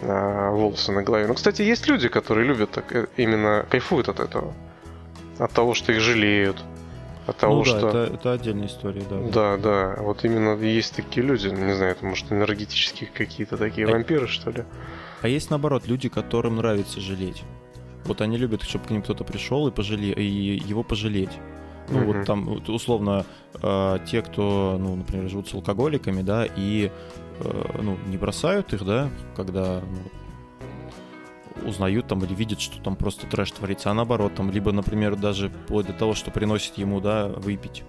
[0.00, 1.28] э, волосы на голове.
[1.28, 4.52] Ну, кстати, есть люди, которые любят так, э, именно кайфуют от этого
[5.38, 6.62] от того, что их жалеют.
[7.26, 7.88] От того, ну, да, что...
[7.88, 9.20] это, это отдельная история, да.
[9.32, 10.02] Да, да.
[10.02, 13.90] Вот именно есть такие люди, не знаю, это может энергетические какие-то такие а...
[13.90, 14.64] вампиры, что ли.
[15.22, 17.42] А есть наоборот люди, которым нравится жалеть.
[18.04, 20.12] Вот они любят, чтобы к ним кто-то пришел и, пожале...
[20.12, 21.32] и его пожалеть.
[21.88, 22.04] Ну, uh-huh.
[22.04, 23.26] вот там, условно,
[23.62, 26.90] э, те, кто, ну, например, живут с алкоголиками, да, и,
[27.40, 29.98] э, ну, не бросают их, да, когда ну,
[31.64, 35.48] узнают там или видят, что там просто трэш творится, а наоборот, там, либо, например, даже
[35.48, 37.84] вплоть до того, что приносит ему, да, выпить.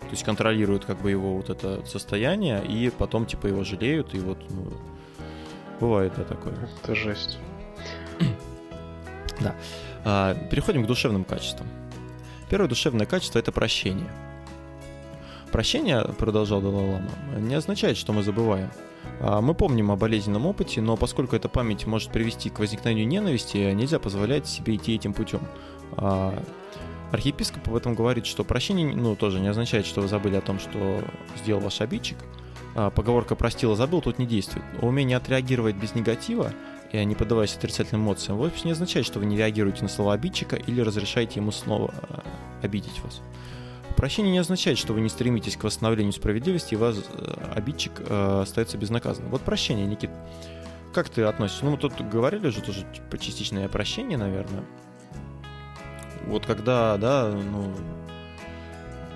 [0.00, 4.20] То есть контролируют как бы его вот это состояние, и потом типа его жалеют, и
[4.20, 4.72] вот, ну,
[5.80, 6.54] бывает, да, такое.
[6.82, 7.38] Это жесть.
[9.40, 9.54] да.
[10.04, 11.68] А, переходим к душевным качествам.
[12.48, 14.10] Первое душевное качество— это прощение.
[15.52, 18.70] Прощение, продолжал Далай-Лама, не означает, что мы забываем.
[19.20, 23.72] А, мы помним о болезненном опыте, но поскольку эта память может привести к возникновению ненависти,
[23.72, 25.40] нельзя позволять себе идти этим путем.
[25.92, 26.42] А,
[27.10, 30.58] архиепископ об этом говорит, что прощение, ну, тоже не означает, что вы забыли о том,
[30.58, 31.02] что
[31.36, 32.18] сделал ваш обидчик.
[32.74, 34.64] А, поговорка «простил и забыл» тут не действует.
[34.80, 36.52] Умение отреагировать без негатива
[36.92, 40.56] и не поддаваясь отрицательным эмоциям, вовсе не означает, что вы не реагируете на слова обидчика
[40.56, 41.92] или разрешаете ему снова
[42.62, 43.20] обидеть вас.
[43.98, 48.40] Прощение не означает, что вы не стремитесь к восстановлению справедливости, и вас э, обидчик э,
[48.42, 49.28] остается безнаказанным.
[49.32, 50.10] Вот прощение, Никит.
[50.94, 51.64] Как ты относишься?
[51.64, 54.62] Ну, мы тут говорили уже тоже типа, частичное прощение, наверное.
[56.26, 57.74] Вот когда, да, ну,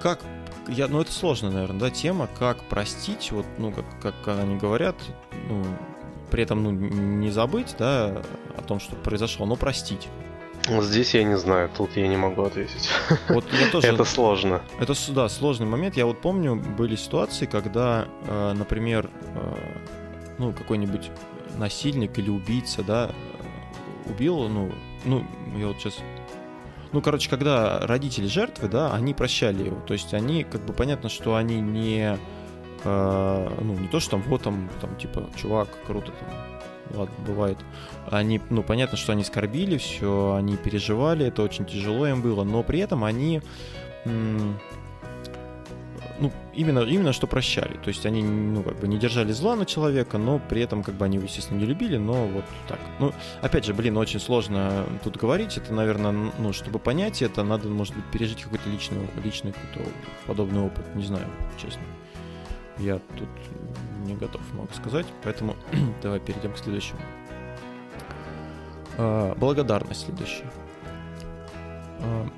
[0.02, 0.18] как
[0.66, 4.96] я, ну это сложно, наверное, да, тема, как простить, вот, ну, как, как они говорят,
[5.48, 5.64] ну,
[6.28, 8.20] при этом, ну, не забыть, да,
[8.58, 10.08] о том, что произошло, но простить.
[10.68, 12.88] Здесь я не знаю, тут я не могу ответить.
[13.28, 14.62] Вот я тоже, это сложно.
[14.78, 15.96] Это, да, сложный момент.
[15.96, 19.54] Я вот помню, были ситуации, когда, э, например, э,
[20.38, 21.10] ну, какой-нибудь
[21.58, 23.10] насильник или убийца, да,
[24.06, 24.72] убил, ну,
[25.04, 25.24] ну,
[25.56, 25.98] я вот сейчас...
[26.92, 29.80] Ну, короче, когда родители жертвы, да, они прощали его.
[29.80, 32.18] То есть они, как бы, понятно, что они не...
[32.84, 36.28] Э, ну, не то, что там, вот там, там, типа, чувак, круто, там,
[36.94, 37.58] ладно, бывает.
[38.10, 42.62] Они, ну, понятно, что они скорбили, все, они переживали, это очень тяжело им было, но
[42.62, 43.42] при этом они,
[46.22, 47.74] ну, именно, именно что прощали.
[47.78, 50.94] То есть они, ну, как бы не держали зла на человека, но при этом, как
[50.94, 52.78] бы, они его, естественно, не любили, но вот так.
[53.00, 55.56] Ну, опять же, блин, очень сложно тут говорить.
[55.56, 59.90] Это, наверное, ну, чтобы понять это, надо, может быть, пережить какой-то личный, личный какой-то
[60.26, 60.84] подобный опыт.
[60.94, 61.26] Не знаю,
[61.60, 61.82] честно.
[62.78, 63.28] Я тут
[64.04, 65.56] не готов много сказать, поэтому
[66.02, 67.00] давай перейдем к следующему.
[68.98, 70.50] А, благодарность следующая.
[72.00, 72.28] А,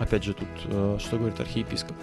[0.00, 1.96] опять же, тут а, что говорит архиепископ?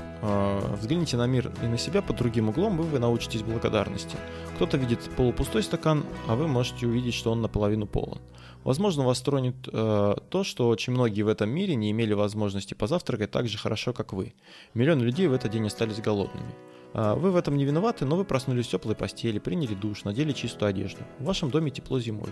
[0.79, 4.17] Взгляните на мир и на себя под другим углом, вы, вы научитесь благодарности.
[4.55, 8.19] Кто-то видит полупустой стакан, а вы можете увидеть, что он наполовину полон.
[8.63, 13.29] Возможно, вас тронет э, то, что очень многие в этом мире не имели возможности позавтракать
[13.29, 14.33] так же хорошо, как вы.
[14.73, 16.51] Миллионы людей в этот день остались голодными.
[16.97, 20.31] А, вы в этом не виноваты, но вы проснулись в теплой постели, приняли душ, надели
[20.31, 21.03] чистую одежду.
[21.19, 22.29] В вашем доме тепло зимой.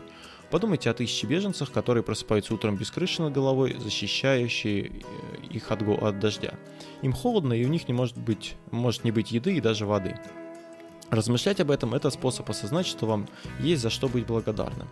[0.50, 4.92] Подумайте о тысяче беженцах, которые просыпаются утром без крыши над головой, защищающие э,
[5.50, 6.54] их от, от дождя.
[7.02, 10.16] Им холодно, и у них не может, быть, может не быть еды и даже воды.
[11.10, 13.28] Размышлять об этом– это способ осознать, что вам
[13.60, 14.88] есть за что быть благодарным.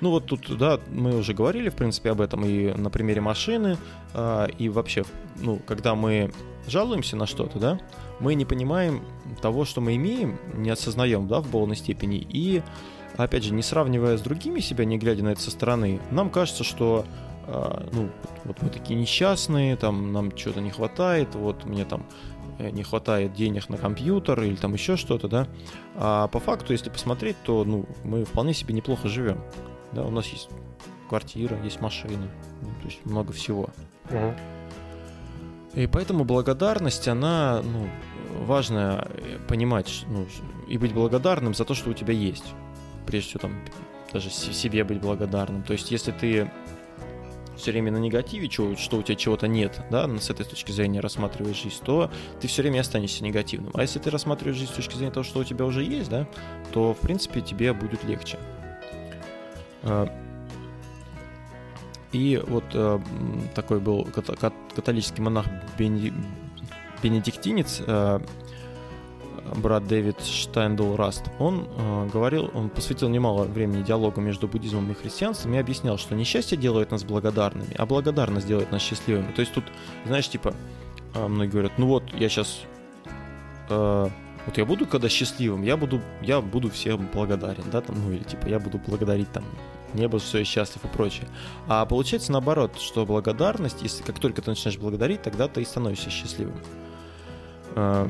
[0.00, 3.76] Ну вот тут, да, мы уже говорили, в принципе, об этом и на примере машины,
[4.14, 5.04] а, и вообще,
[5.36, 6.32] ну, когда мы
[6.66, 7.78] жалуемся на что-то, да,
[8.22, 9.02] мы не понимаем
[9.42, 12.62] того, что мы имеем, не осознаем, да, в полной степени, и,
[13.16, 16.62] опять же, не сравнивая с другими себя, не глядя на это со стороны, нам кажется,
[16.62, 17.04] что
[17.46, 18.10] а, ну,
[18.44, 22.06] вот мы такие несчастные, там, нам чего-то не хватает, вот мне там
[22.58, 25.48] э, не хватает денег на компьютер или там еще что-то, да.
[25.96, 29.40] А по факту, если посмотреть, то, ну, мы вполне себе неплохо живем.
[29.92, 30.48] Да, у нас есть
[31.08, 32.30] квартира, есть машина,
[32.62, 33.70] ну, то есть много всего.
[34.10, 34.34] Угу.
[35.74, 37.88] И поэтому благодарность, она, ну,
[38.40, 39.08] важно
[39.48, 40.26] понимать, ну,
[40.68, 42.44] и быть благодарным за то, что у тебя есть.
[43.06, 43.64] Прежде всего, там,
[44.12, 45.62] даже себе быть благодарным.
[45.62, 46.50] То есть, если ты
[47.56, 51.00] все время на негативе, что, что у тебя чего-то нет, да, с этой точки зрения
[51.00, 52.10] рассматриваешь жизнь, то
[52.40, 53.72] ты все время останешься негативным.
[53.74, 56.26] А если ты рассматриваешь жизнь с точки зрения того, что у тебя уже есть, да,
[56.72, 58.38] то, в принципе, тебе будет легче.
[59.82, 60.08] А,
[62.12, 63.00] и вот э,
[63.54, 64.04] такой был
[64.74, 65.46] католический монах
[67.02, 68.20] бенедиктинец, э,
[69.56, 74.94] брат Дэвид Штайндл Раст, он э, говорил, он посвятил немало времени диалогу между буддизмом и
[74.94, 79.32] христианством и объяснял, что несчастье делает нас благодарными, а благодарность делает нас счастливыми.
[79.32, 79.64] То есть тут,
[80.06, 80.54] знаешь, типа,
[81.14, 82.60] многие говорят, ну вот, я сейчас
[84.46, 88.24] вот я буду когда счастливым, я буду, я буду всем благодарен, да, там, ну или
[88.24, 89.44] типа я буду благодарить там
[89.94, 91.28] небо, все и счастлив и прочее.
[91.68, 96.10] А получается наоборот, что благодарность, если как только ты начинаешь благодарить, тогда ты и становишься
[96.10, 96.56] счастливым.
[97.74, 98.08] А,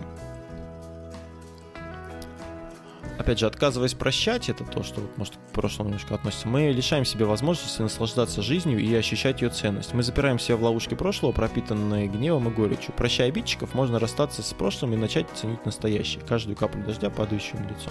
[3.19, 7.25] опять же, отказываясь прощать, это то, что, может, к прошлому немножко относится, мы лишаем себе
[7.25, 9.95] возможности наслаждаться жизнью и ощущать ее ценность.
[9.95, 12.95] Мы запираем себя в ловушке прошлого, пропитанные гневом и горечью.
[12.95, 17.69] Прощая обидчиков, можно расстаться с прошлым и начать ценить настоящее, каждую каплю дождя, падающую на
[17.69, 17.91] лицо.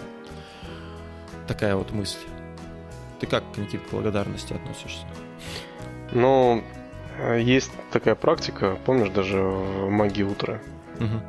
[1.47, 2.19] Такая вот мысль.
[3.19, 5.05] Ты как, Никита, к благодарности относишься?
[6.11, 6.63] Ну,
[7.37, 10.59] есть такая практика, помнишь, даже в магии утра
[10.99, 11.21] угу.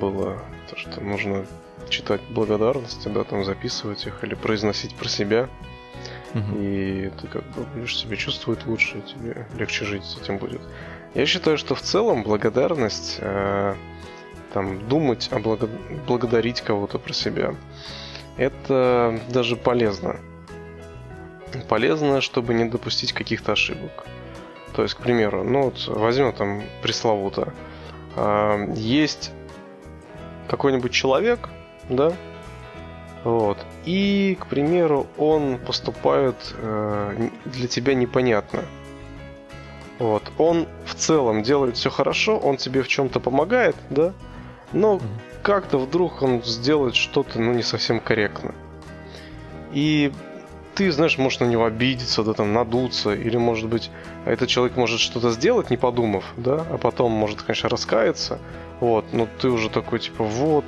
[0.00, 0.38] Было
[0.70, 1.46] то, что нужно
[1.88, 5.48] читать благодарности, да, там записывать их или произносить про себя.
[6.34, 6.58] Угу.
[6.58, 10.60] И ты как бы будешь себя чувствовать лучше, тебе легче жить с этим будет.
[11.14, 13.74] Я считаю, что в целом благодарность, э,
[14.52, 15.68] там, думать о благо...
[16.06, 17.54] благодарить кого-то про себя,
[18.36, 20.18] это даже полезно
[21.62, 24.04] полезно, чтобы не допустить каких-то ошибок.
[24.74, 27.52] То есть, к примеру, ну вот возьмем там пресловуто.
[28.16, 29.30] Э, есть
[30.48, 31.48] какой-нибудь человек,
[31.88, 32.12] да,
[33.24, 38.64] вот, и, к примеру, он поступает э, для тебя непонятно.
[39.98, 44.12] Вот, он в целом делает все хорошо, он тебе в чем-то помогает, да,
[44.72, 45.00] но
[45.42, 48.54] как-то вдруг он сделает что-то, ну, не совсем корректно.
[49.72, 50.12] И
[50.74, 53.90] ты, знаешь, можешь на него обидеться, да, там, надуться, или, может быть,
[54.26, 58.38] этот человек может что-то сделать, не подумав, да, а потом может, конечно, раскаяться,
[58.80, 60.64] вот, но ты уже такой, типа, вот,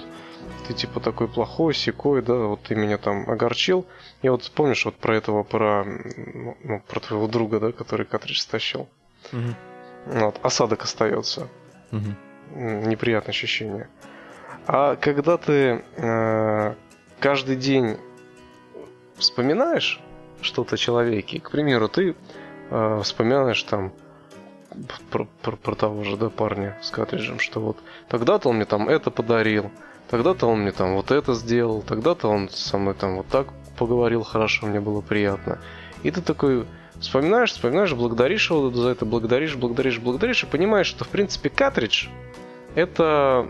[0.67, 3.87] ты, типа, такой плохой, секой, да, вот ты меня там огорчил.
[4.23, 8.89] И вот помнишь вот про этого, про, ну, про твоего друга, да, который картридж стащил?
[9.33, 10.19] Угу.
[10.19, 11.49] Вот, осадок остается.
[11.93, 12.59] Угу.
[12.89, 13.89] Неприятное ощущение.
[14.67, 16.75] А когда ты э,
[17.21, 17.97] каждый день
[19.17, 20.01] вспоминаешь
[20.41, 22.17] что-то о человеке, к примеру, ты
[22.71, 23.93] э, вспоминаешь там
[25.11, 28.89] про, про, про того же, да, парня с картриджем, что вот тогда-то он мне там
[28.89, 29.70] это подарил,
[30.09, 33.49] тогда-то он мне там вот это сделал, тогда-то он со мной там вот так
[33.79, 35.59] поговорил хорошо, мне было приятно.
[36.03, 36.66] И ты такой
[37.01, 42.09] вспоминаешь, вспоминаешь, благодаришь его за это, благодаришь, благодаришь, благодаришь, и понимаешь, что в принципе картридж
[42.74, 43.49] это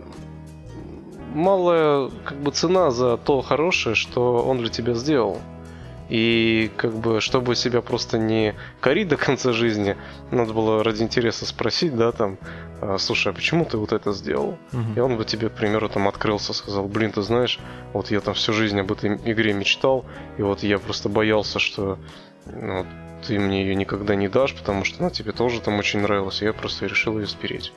[1.35, 5.41] малая как бы цена за то хорошее, что он для тебя сделал.
[6.09, 9.97] И как бы, чтобы себя просто не корить до конца жизни,
[10.31, 12.39] надо было ради интереса спросить, да, там,
[12.81, 14.59] «А, слушай, а почему ты вот это сделал?
[14.73, 14.83] Угу.
[14.97, 17.59] И он бы тебе, к примеру, там открылся, сказал, блин, ты знаешь,
[17.93, 20.05] вот я там всю жизнь об этой игре мечтал,
[20.37, 21.99] и вот я просто боялся, что
[22.45, 22.87] ну,
[23.27, 26.45] ты мне ее никогда не дашь, потому что она тебе тоже там очень нравилась, и
[26.45, 27.73] я просто решил ее спереть.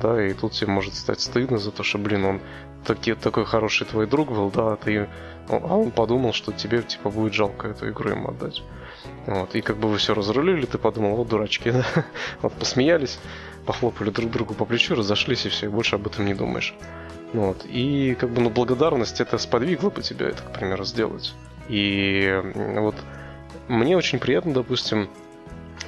[0.00, 2.40] Да, и тут тебе может стать стыдно за то, что, блин, он
[2.84, 5.08] таки, такой хороший твой друг был, да, ты
[5.48, 8.62] а он подумал, что тебе типа будет жалко эту игру ему отдать.
[9.26, 9.54] Вот.
[9.54, 11.84] И как бы вы все разрулили, ты подумал, вот дурачки, да?
[12.40, 13.18] Вот посмеялись,
[13.66, 16.74] похлопали друг другу по плечу, разошлись, и все, и больше об этом не думаешь.
[17.32, 17.64] Вот.
[17.64, 21.34] И как бы, ну, благодарность это сподвигло бы тебя это, к примеру, сделать.
[21.68, 22.40] И
[22.76, 22.94] вот
[23.68, 25.08] мне очень приятно, допустим,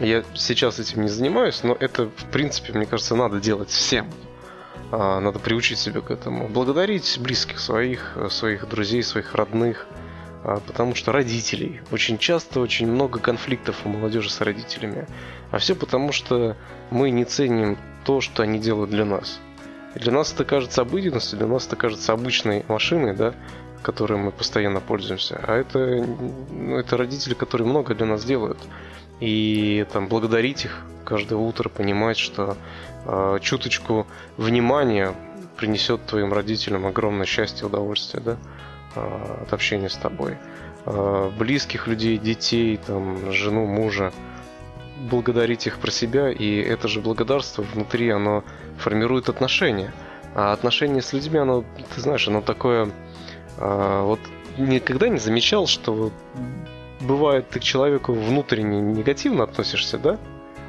[0.01, 4.07] я сейчас этим не занимаюсь, но это, в принципе, мне кажется, надо делать всем.
[4.97, 6.49] А, надо приучить себя к этому.
[6.49, 9.89] Благодарить близких своих, э, своих друзей, своих родных.
[10.45, 11.81] А, потому что родителей.
[11.91, 15.09] Очень часто очень много конфликтов у молодежи с родителями.
[15.51, 16.57] А все потому, что
[16.93, 19.41] мы не ценим то, что они делают для нас.
[19.97, 23.35] Для нас это кажется обыденностью, для нас это кажется обычной машиной, да,
[23.83, 25.41] которой мы постоянно пользуемся.
[25.43, 26.07] А это,
[26.53, 28.59] ну, это родители, которые много для нас делают.
[29.25, 32.59] И там благодарить их каждое утро, понимать, что
[33.07, 34.07] э, чуточку
[34.37, 35.15] внимания
[35.57, 38.37] принесет твоим родителям огромное счастье, удовольствие, да,
[38.95, 40.37] э, от общения с тобой.
[40.85, 44.13] Э, близких людей, детей, там, жену, мужа,
[45.09, 48.45] благодарить их про себя, и это же благодарство внутри, оно
[48.77, 49.95] формирует отношения.
[50.35, 51.65] А отношения с людьми, оно,
[51.95, 52.91] ты знаешь, оно такое...
[53.57, 54.21] Э, вот
[54.59, 56.13] никогда не замечал, что
[57.05, 60.19] бывает, ты к человеку внутренне негативно относишься, да?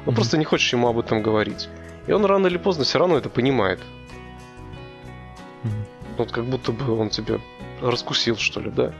[0.04, 0.14] Но mm-hmm.
[0.14, 1.68] просто не хочешь ему об этом говорить.
[2.06, 3.80] И он рано или поздно все равно это понимает.
[5.64, 6.16] Mm-hmm.
[6.18, 7.40] Вот как будто бы он тебя
[7.80, 8.92] раскусил, что ли, да?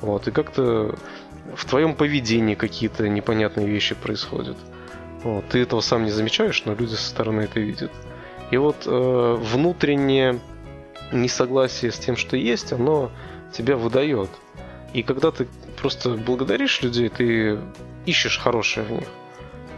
[0.00, 0.96] Вот, и как-то
[1.54, 4.56] в твоем поведении какие-то непонятные вещи происходят.
[5.22, 7.92] Вот, ты этого сам не замечаешь, но люди со стороны это видят.
[8.50, 10.40] И вот э, внутреннее
[11.12, 13.10] несогласие с тем, что есть, оно
[13.52, 14.30] тебя выдает.
[14.92, 15.46] И когда ты
[15.76, 17.58] просто благодаришь людей, ты
[18.06, 19.08] ищешь хорошее в них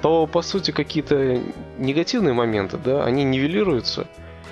[0.05, 1.41] то по сути какие-то
[1.79, 4.07] негативные моменты, да, они нивелируются.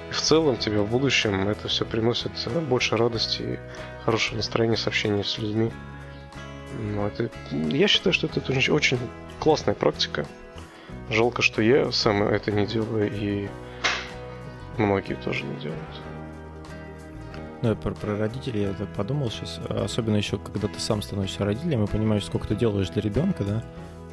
[0.08, 2.32] И в целом тебе в будущем это все приносит
[2.70, 3.58] больше радости и
[4.02, 5.70] хорошее настроение с общением с людьми.
[6.80, 8.98] Ну, это, я считаю, что это очень, очень
[9.40, 10.24] классная практика.
[11.10, 13.50] Жалко, что я сам это не делаю, и
[14.78, 16.11] многие тоже не делают.
[17.62, 19.60] Ну, про, про родителей я так подумал сейчас.
[19.68, 23.64] Особенно еще, когда ты сам становишься родителем и понимаешь, сколько ты делаешь для ребенка, да?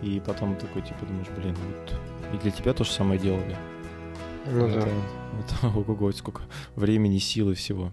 [0.04, 2.00] И потом такой, типа, думаешь, блин, вот
[2.34, 3.58] и для тебя то же самое делали.
[4.45, 4.88] Ну это, да.
[5.39, 6.43] Это, ого-го, сколько
[6.76, 7.91] времени, силы всего.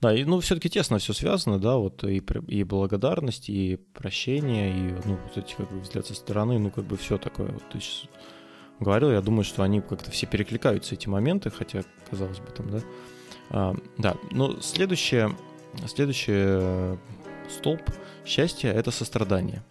[0.00, 4.94] Да, и, ну, все-таки тесно все связано, да, вот и, и благодарность, и прощение, и,
[5.04, 7.52] ну, вот эти, как бы, взгляд со стороны, ну, как бы все такое.
[7.52, 8.08] Вот ты сейчас
[8.80, 12.80] говорил, я думаю, что они как-то все перекликаются, эти моменты, хотя, казалось бы, там, да.
[13.52, 15.36] А, да, ну, следующее,
[15.86, 16.96] следующий э,
[17.50, 17.82] столб
[18.24, 19.62] счастья— это сострадание.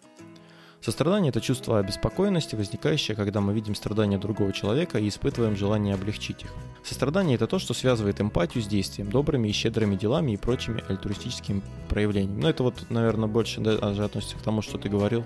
[0.82, 6.44] Сострадание— это чувство обеспокоенности, возникающее, когда мы видим страдания другого человека и испытываем желание облегчить
[6.44, 6.54] их.
[6.84, 11.62] Сострадание— это то, что связывает эмпатию с действием, добрыми и щедрыми делами и прочими альтруистическими
[11.90, 12.36] проявлениями.
[12.36, 15.24] Но ну, это вот, наверное, больше даже относится к тому, что ты говорил,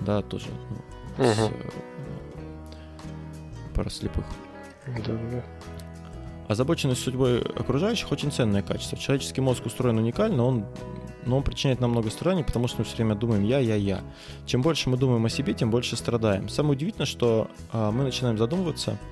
[0.00, 0.46] да, тоже.
[1.16, 1.32] Ну, угу.
[1.32, 1.50] с,
[3.74, 4.24] пара слепых.
[4.86, 5.44] Да, да.
[6.48, 8.96] Озабоченность судьбой окружающих очень ценное качество.
[8.98, 10.64] Человеческий мозг устроен уникально, он,
[11.26, 14.00] но он причиняет нам много страданий, потому что мы все время думаем «я, я, я».
[14.46, 16.48] Чем больше мы думаем о себе, тем больше страдаем.
[16.48, 18.98] Самое удивительное, что а, мы начинаем задумываться–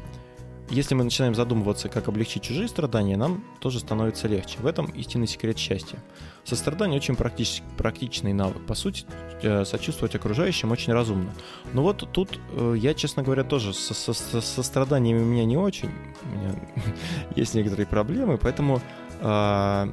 [0.68, 4.58] если мы начинаем задумываться, как облегчить чужие страдания, нам тоже становится легче.
[4.58, 6.02] В этом истинный секрет счастья.
[6.46, 8.64] Сострадание очень практич, практичный навык.
[8.66, 9.04] По сути,
[9.42, 11.32] э, сочувствовать окружающим очень разумно.
[11.72, 15.56] Но вот тут э, я, честно говоря, тоже со, со, со состраданиями у меня не
[15.56, 15.90] очень.
[16.22, 16.54] У меня
[17.36, 18.80] есть некоторые проблемы, поэтому
[19.20, 19.88] а,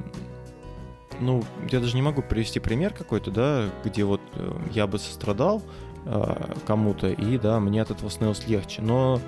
[1.20, 1.42] ну,
[1.72, 5.60] я даже не могу привести пример какой-то, да, где вот э, я бы сострадал
[6.06, 8.80] а, кому-то, и да, мне от этого становилось легче.
[8.80, 9.20] Но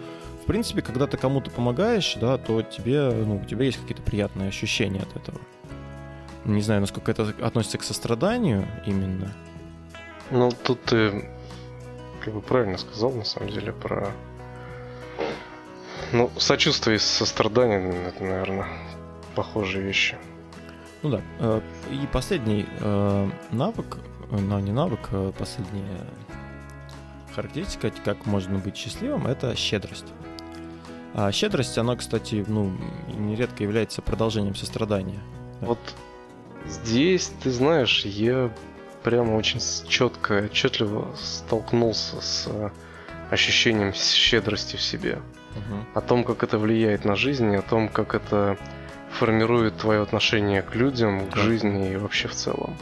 [0.43, 4.49] в принципе, когда ты кому-то помогаешь, да, то тебе, ну, у тебя есть какие-то приятные
[4.49, 5.41] ощущения от этого.
[6.47, 9.33] Не знаю, насколько это относится к состраданию именно.
[10.31, 11.29] Ну, тут ты
[12.21, 14.13] как бы правильно сказал, на самом деле, про...
[16.13, 18.69] Ну, сочувствие и сострадание, это, наверное,
[19.35, 20.17] похожие вещи.
[21.03, 21.21] Ну да.
[21.41, 23.99] Э, и последний э, навык,
[24.31, 26.07] ну не навык, а последняя
[27.35, 30.07] характеристика, как можно быть счастливым, это щедрость.
[31.13, 32.73] А щедрость, она, кстати, ну,
[33.17, 35.21] нередко является продолжением сострадания.
[35.61, 35.79] Вот
[36.69, 38.51] здесь, ты знаешь, я
[39.03, 42.71] прямо очень четко, отчетливо столкнулся с э,
[43.31, 45.21] ощущением щедрости в себе.
[45.55, 45.85] Угу.
[45.95, 48.59] О том, как это влияет на жизнь, о том, как это
[49.13, 51.41] формирует твое отношение к людям, к да.
[51.41, 52.77] жизни и вообще в целом.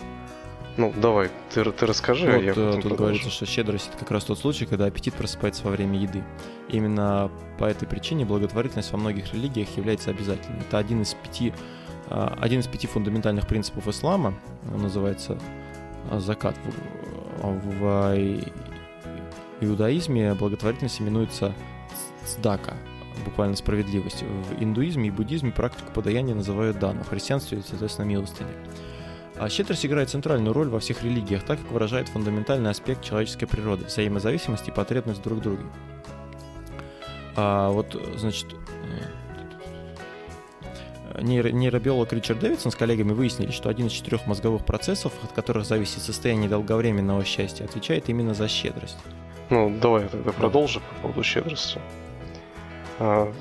[0.77, 3.03] Ну, давай, ты, ты расскажи, вот, а я потом Тут продолжу.
[3.03, 6.25] говорится, что щедрость— это как раз тот случай, когда аппетит просыпается во время еды.
[6.69, 10.61] Именно по этой причине благотворительность во многих религиях является обязательной.
[10.61, 11.57] Это один из пяти, а,
[12.09, 14.35] один из пяти фундаментальных принципов ислама,
[14.73, 15.39] он называется
[16.11, 16.57] а, закат.
[17.43, 18.41] В, в
[19.61, 21.55] иудаизме благотворительность именуется
[22.27, 22.75] цдака,
[23.25, 24.23] буквально справедливость.
[24.23, 28.51] В индуизме и буддизме практику подаяния называют дану, в христианстве, соответственно, милостыня.
[29.37, 33.85] А щедрость играет центральную роль во всех религиях, так как выражает фундаментальный аспект человеческой природы,
[33.87, 35.65] взаимозависимости и потребность друг в друге.
[37.37, 38.55] А вот, значит,
[41.15, 45.65] э, нейробиолог Ричард Дэвидсон с коллегами выяснили, что один из четырех мозговых процессов, от которых
[45.65, 48.99] зависит состояние долговременного счастья, отвечает именно за щедрость.
[49.51, 51.81] Ну, давай я тогда продолжу по поводу щедрости.
[52.99, 53.33] А,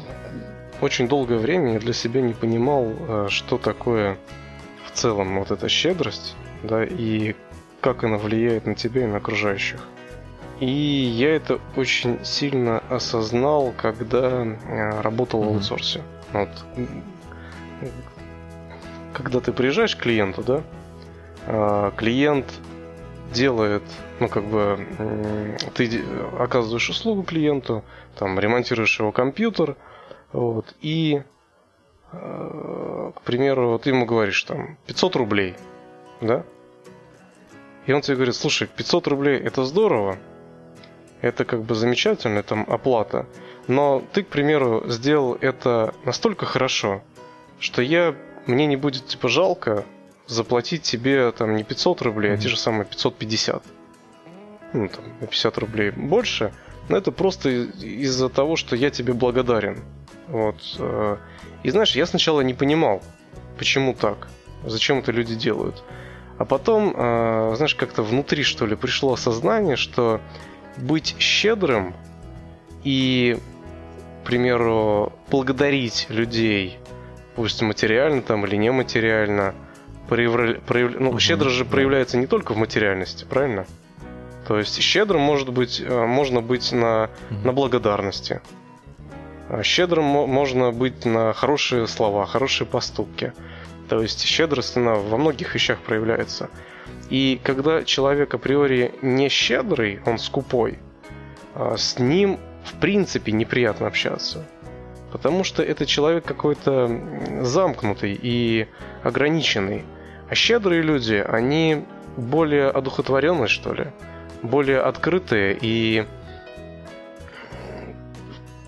[0.81, 4.17] очень долгое время я для себя не понимал, а, что такое
[4.85, 7.35] в целом вот эта щедрость, да, и
[7.81, 9.87] как она влияет на тебя и на окружающих.
[10.59, 16.01] И я это очень сильно осознал, когда э, работал в аутсорсе.
[16.31, 16.49] Вот.
[19.13, 20.63] Когда ты приезжаешь к клиенту, да,
[21.45, 22.45] а, клиент
[23.31, 23.83] делает,
[24.19, 26.03] ну как бы, ты
[26.37, 27.83] оказываешь услугу клиенту,
[28.15, 29.75] там ремонтируешь его компьютер,
[30.31, 31.23] вот, и
[32.13, 35.55] Э, к примеру, ты ему говоришь там 500 рублей,
[36.21, 36.43] да?
[37.85, 40.17] И он тебе говорит, слушай, 500 рублей это здорово,
[41.21, 43.25] это как бы замечательная там оплата,
[43.67, 47.01] но ты, к примеру, сделал это настолько хорошо,
[47.59, 48.15] что я,
[48.47, 49.85] мне не будет типа жалко
[50.27, 52.35] заплатить тебе там не 500 рублей, mm-hmm.
[52.35, 53.63] а те же самые 550.
[54.73, 56.53] Ну, там, на 50 рублей больше,
[56.89, 59.83] но это просто из-за того, что я тебе благодарен.
[60.27, 60.57] Вот.
[60.79, 61.17] Э,
[61.63, 63.01] и знаешь, я сначала не понимал,
[63.57, 64.27] почему так,
[64.65, 65.83] зачем это люди делают.
[66.37, 70.19] А потом, э, знаешь, как-то внутри, что ли, пришло осознание, что
[70.77, 71.95] быть щедрым
[72.83, 73.37] и,
[74.21, 76.79] к примеру, благодарить людей,
[77.35, 79.55] пусть материально там или нематериально,
[80.07, 80.59] проявля...
[80.61, 80.99] Прояв...
[80.99, 81.71] ну, угу, щедрость же да.
[81.71, 83.65] проявляется не только в материальности, правильно?
[84.47, 87.39] То есть щедрым может быть, э, можно быть на, угу.
[87.45, 88.41] на благодарности.
[89.49, 93.33] А щедрым можно быть на хорошие слова, хорошие поступки.
[93.89, 96.49] То есть щедрость она во многих вещах проявляется.
[97.09, 100.79] И когда человек априори не щедрый, он скупой,
[101.53, 104.45] а с ним в принципе неприятно общаться.
[105.13, 106.89] Потому что это человек какой-то
[107.43, 108.67] замкнутый и
[109.03, 109.85] ограниченный.
[110.27, 111.85] А щедрые люди, они
[112.17, 113.91] более одухотворенные, что ли,
[114.41, 116.07] более открытые и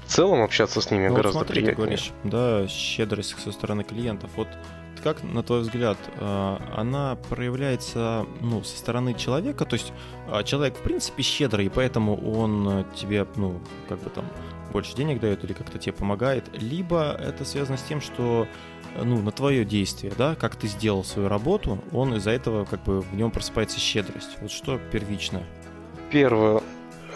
[0.05, 1.75] в целом общаться с ними ну, гораздо вот смотри, приятнее.
[1.75, 4.29] Ты говоришь, да, щедрость со стороны клиентов.
[4.35, 4.47] Вот
[5.05, 9.63] как, на твой взгляд, э, она проявляется ну, со стороны человека?
[9.63, 9.93] То есть
[10.27, 14.25] а, человек, в принципе, щедрый, и поэтому он тебе, ну, как бы там,
[14.73, 18.47] больше денег дает или как-то тебе помогает, либо это связано с тем, что
[18.99, 23.01] ну, на твое действие, да, как ты сделал свою работу, он из-за этого как бы
[23.01, 24.37] в нем просыпается щедрость.
[24.41, 25.43] Вот что первично?
[26.09, 26.63] Первое,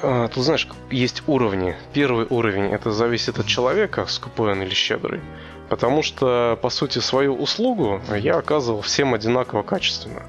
[0.01, 1.75] тут, знаешь, есть уровни.
[1.93, 5.21] Первый уровень– это зависит от человека, скупой он или щедрый.
[5.69, 10.23] Потому что, по сути, свою услугу я оказывал всем одинаково качественно.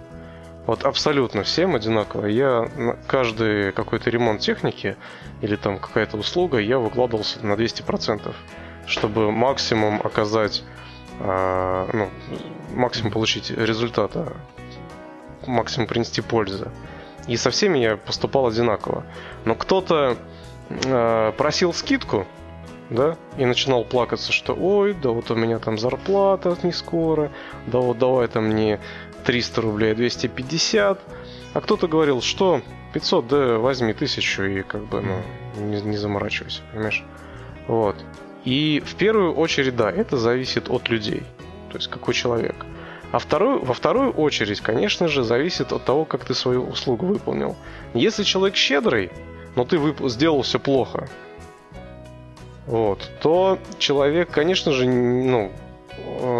[0.66, 2.26] Вот абсолютно всем одинаково.
[2.26, 4.97] Я на каждый какой-то ремонт техники
[5.41, 8.34] или там какая-то услуга, я выкладывался на 200%,
[8.86, 10.62] чтобы максимум оказать,
[11.20, 12.11] э, ну,
[12.74, 14.34] максимум получить результата,
[15.47, 16.70] максимум принести пользы.
[17.26, 19.05] И со всеми я поступал одинаково.
[19.47, 20.18] Но кто-то
[20.68, 22.26] э, просил скидку,
[22.91, 27.30] да, и начинал плакаться, что ой, да вот у меня там зарплата не скоро,
[27.66, 28.80] да вот давай там мне
[29.24, 31.01] 300 рублей, 250.
[31.53, 32.62] А кто-то говорил, что
[32.93, 35.22] 500, да возьми тысячу и как бы, ну,
[35.62, 37.05] не, не заморачивайся, понимаешь?
[37.66, 37.97] Вот.
[38.45, 41.22] И в первую очередь, да, это зависит от людей,
[41.70, 42.66] то есть какой человек.
[43.12, 47.57] А вторую, во вторую очередь, конечно же, зависит от того, как ты свою услугу выполнил.
[47.93, 49.11] Если человек щедрый,
[49.57, 51.09] но ты вып- сделал все плохо,
[52.67, 55.53] вот, то человек, конечно же, ну,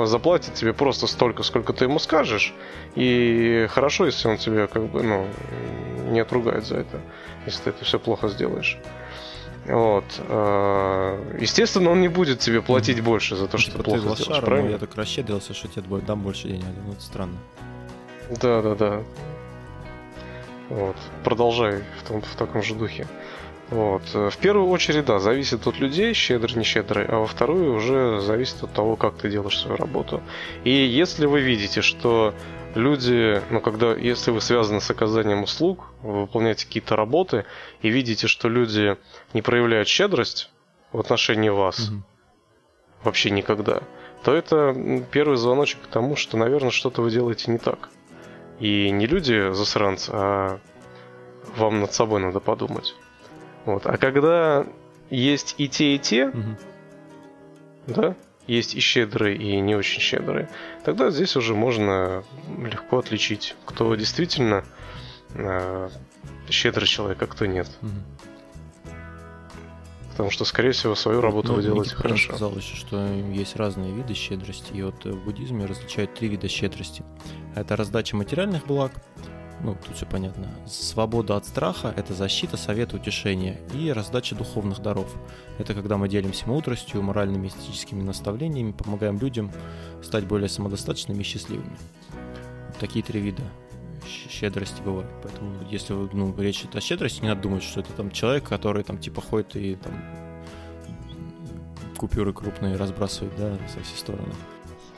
[0.07, 2.55] заплатит тебе просто столько, сколько ты ему скажешь.
[2.95, 5.27] И хорошо, если он тебе как бы, ну,
[6.11, 7.01] не отругает за это,
[7.47, 8.79] если ты это все плохо сделаешь.
[9.66, 10.05] Вот.
[10.29, 14.23] Э, естественно, он не будет тебе платить больше за то, что типа ты плохо ты
[14.23, 14.71] сделаешь, правильно?
[14.71, 16.64] Я так расщедрился, что тебе дам больше денег.
[16.87, 17.37] Ну, это странно.
[18.41, 19.03] Да, да, да.
[20.71, 20.97] Вот.
[21.25, 23.07] Продолжай в, том, в таком же духе.
[23.71, 24.03] Вот.
[24.12, 28.62] В первую очередь, да, зависит от людей, щедрый, не щедрый, а во вторую уже зависит
[28.64, 30.21] от того, как ты делаешь свою работу.
[30.64, 32.35] И если вы видите, что
[32.75, 37.45] люди, ну, когда, если вы связаны с оказанием услуг, вы выполняете какие-то работы,
[37.81, 38.97] и видите, что люди
[39.35, 40.51] не проявляют щедрость
[40.93, 42.03] в отношении вас, угу.
[43.05, 43.83] вообще никогда,
[44.25, 47.89] то это первый звоночек к тому, что, наверное, что-то вы делаете не так.
[48.59, 50.59] И не люди засранцы, а
[51.57, 52.95] вам над собой надо подумать.
[53.65, 53.87] Вот.
[53.87, 54.67] А когда
[55.11, 56.57] есть и те, и те, угу.
[57.87, 60.49] да, есть и щедрые, и не очень щедрые,
[60.85, 62.25] тогда здесь уже можно
[62.59, 64.65] легко отличить, кто действительно
[65.35, 65.89] э,
[66.49, 67.69] щедрый человек, а кто нет.
[67.83, 67.91] Угу.
[70.11, 72.29] Потому что, скорее всего, свою работу ну, вы делаете Никита хорошо.
[72.29, 77.03] сказал еще, что есть разные виды щедрости, и вот в буддизме различают три вида щедрости.
[77.55, 78.93] Это раздача материальных благ,
[79.63, 80.49] ну, тут все понятно.
[80.67, 83.61] Свобода от страха– это защита, совет, утешение.
[83.75, 85.15] И раздача духовных даров.
[85.59, 89.51] Это когда мы делимся мудростью, моральными и эстетическими наставлениями, помогаем людям
[90.03, 91.77] стать более самодостаточными и счастливыми.
[92.79, 93.43] Такие три вида
[94.31, 95.11] щедрости бывают.
[95.23, 98.83] Поэтому, если ну, речь идет о щедрости, не надо думать, что это там человек, который
[98.83, 99.93] там типа ходит и там
[101.97, 104.33] купюры крупные разбрасывает, да, со все стороны.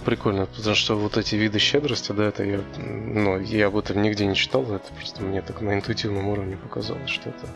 [0.05, 4.27] Прикольно, потому что вот эти виды щедрости, да, это я, ну, я об этом нигде
[4.27, 7.47] не читал, это просто мне так на интуитивном уровне показалось, что это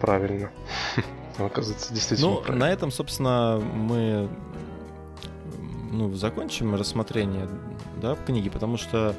[0.00, 0.50] правильно.
[1.38, 2.66] Оказывается, действительно Ну, правильно.
[2.66, 4.28] на этом, собственно, мы
[5.90, 7.48] ну, закончим рассмотрение
[8.00, 9.14] да, книги, потому что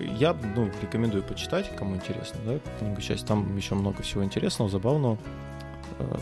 [0.00, 3.26] я ну, рекомендую почитать, кому интересно, да, книгу часть.
[3.26, 5.18] Там еще много всего интересного, забавного.
[5.98, 6.18] Э,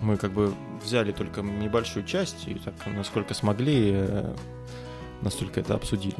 [0.00, 4.34] мы как бы взяли только небольшую часть и так, насколько смогли, э,
[5.24, 6.16] настолько это обсудили.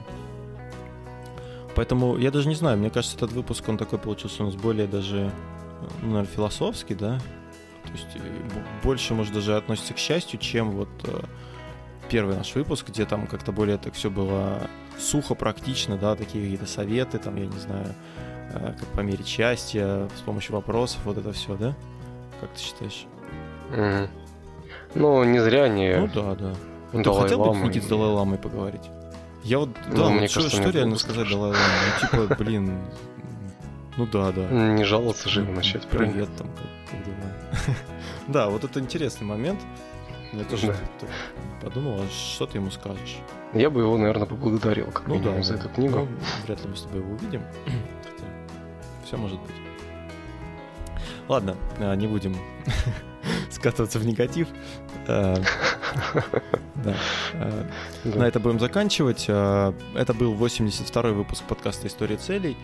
[1.74, 4.86] Поэтому я даже не знаю, мне кажется, этот выпуск, он такой получился у нас более
[4.86, 5.30] даже,
[6.02, 7.18] ну, наверное, философский, да?
[7.84, 8.20] То есть э,
[8.82, 11.20] больше, может, даже относится к счастью, чем вот э,
[12.08, 16.66] первый наш выпуск, где там как-то более так все было сухо, практично, да, такие какие-то
[16.66, 17.94] советы, там, я не знаю,
[18.52, 21.74] э, как померить счастье с помощью вопросов, вот это все, да?
[22.40, 23.06] Как ты считаешь?
[23.72, 24.08] Mm.
[24.94, 25.92] Ну, не зря они...
[25.92, 26.54] Ну да, да.
[26.92, 28.82] Ты хотел бы Никит с Далай-Ламой поговорить?
[29.44, 31.58] Я вот, ну, да, мне что, кажется, что реально сказать Далай-Ламе?
[31.58, 32.80] Ну, типа, блин,
[33.98, 34.48] ну да, да.
[34.48, 37.76] Не жаловаться же начать, Привет там, как, дела?
[38.28, 39.60] да, вот это интересный момент.
[40.32, 40.68] Я тоже
[41.00, 41.06] да.
[41.62, 43.18] подумал, а что ты ему скажешь?
[43.52, 45.98] Я бы его, наверное, поблагодарил, как ну, да, за эту книгу.
[45.98, 46.08] Ну,
[46.44, 47.42] вряд ли мы с тобой его увидим.
[48.02, 48.26] Хотя,
[49.04, 49.54] все может быть.
[51.28, 52.36] Ладно, а, не будем
[53.50, 54.48] скатываться в негатив.
[55.06, 55.36] Э,
[56.76, 56.94] да.
[57.34, 57.64] Э,
[58.04, 59.26] на это будем заканчивать.
[59.28, 62.56] Э, это был 82-й выпуск подкаста «История целей».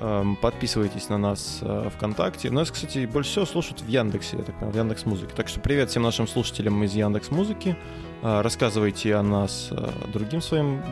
[0.00, 1.62] Эм, подписывайтесь на нас
[1.96, 2.50] ВКонтакте.
[2.50, 5.32] Нас, кстати, больше всего слушают в Яндексе, я так понял, в Яндекс Музыке.
[5.36, 7.76] Так что привет всем нашим слушателям из Яндекс Музыки.
[8.20, 9.70] Рассказывайте о нас
[10.12, 10.82] другим своим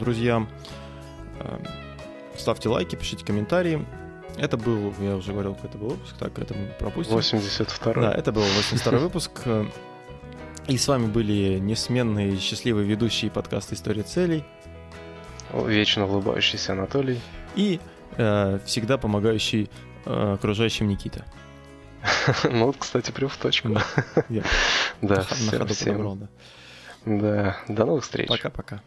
[0.00, 0.48] друзьям.
[2.36, 3.86] Ставьте лайки, пишите комментарии.
[4.38, 7.14] Это был, я уже говорил, какой это был выпуск, так, это мы пропустим.
[7.14, 9.32] 82 Да, это был 82 выпуск.
[10.68, 14.44] И с вами были несменные счастливые ведущие подкаста «История целей».
[15.52, 17.20] Вечно улыбающийся Анатолий.
[17.56, 17.80] И
[18.18, 19.70] э, всегда помогающий
[20.04, 21.24] э, окружающим Никита.
[22.44, 23.70] Ну вот, кстати, прям в точку.
[24.28, 24.42] Я
[25.00, 25.94] Да, на всем.
[25.94, 26.28] подобрал, да.
[27.06, 28.28] Да, до новых встреч.
[28.28, 28.82] Пока-пока.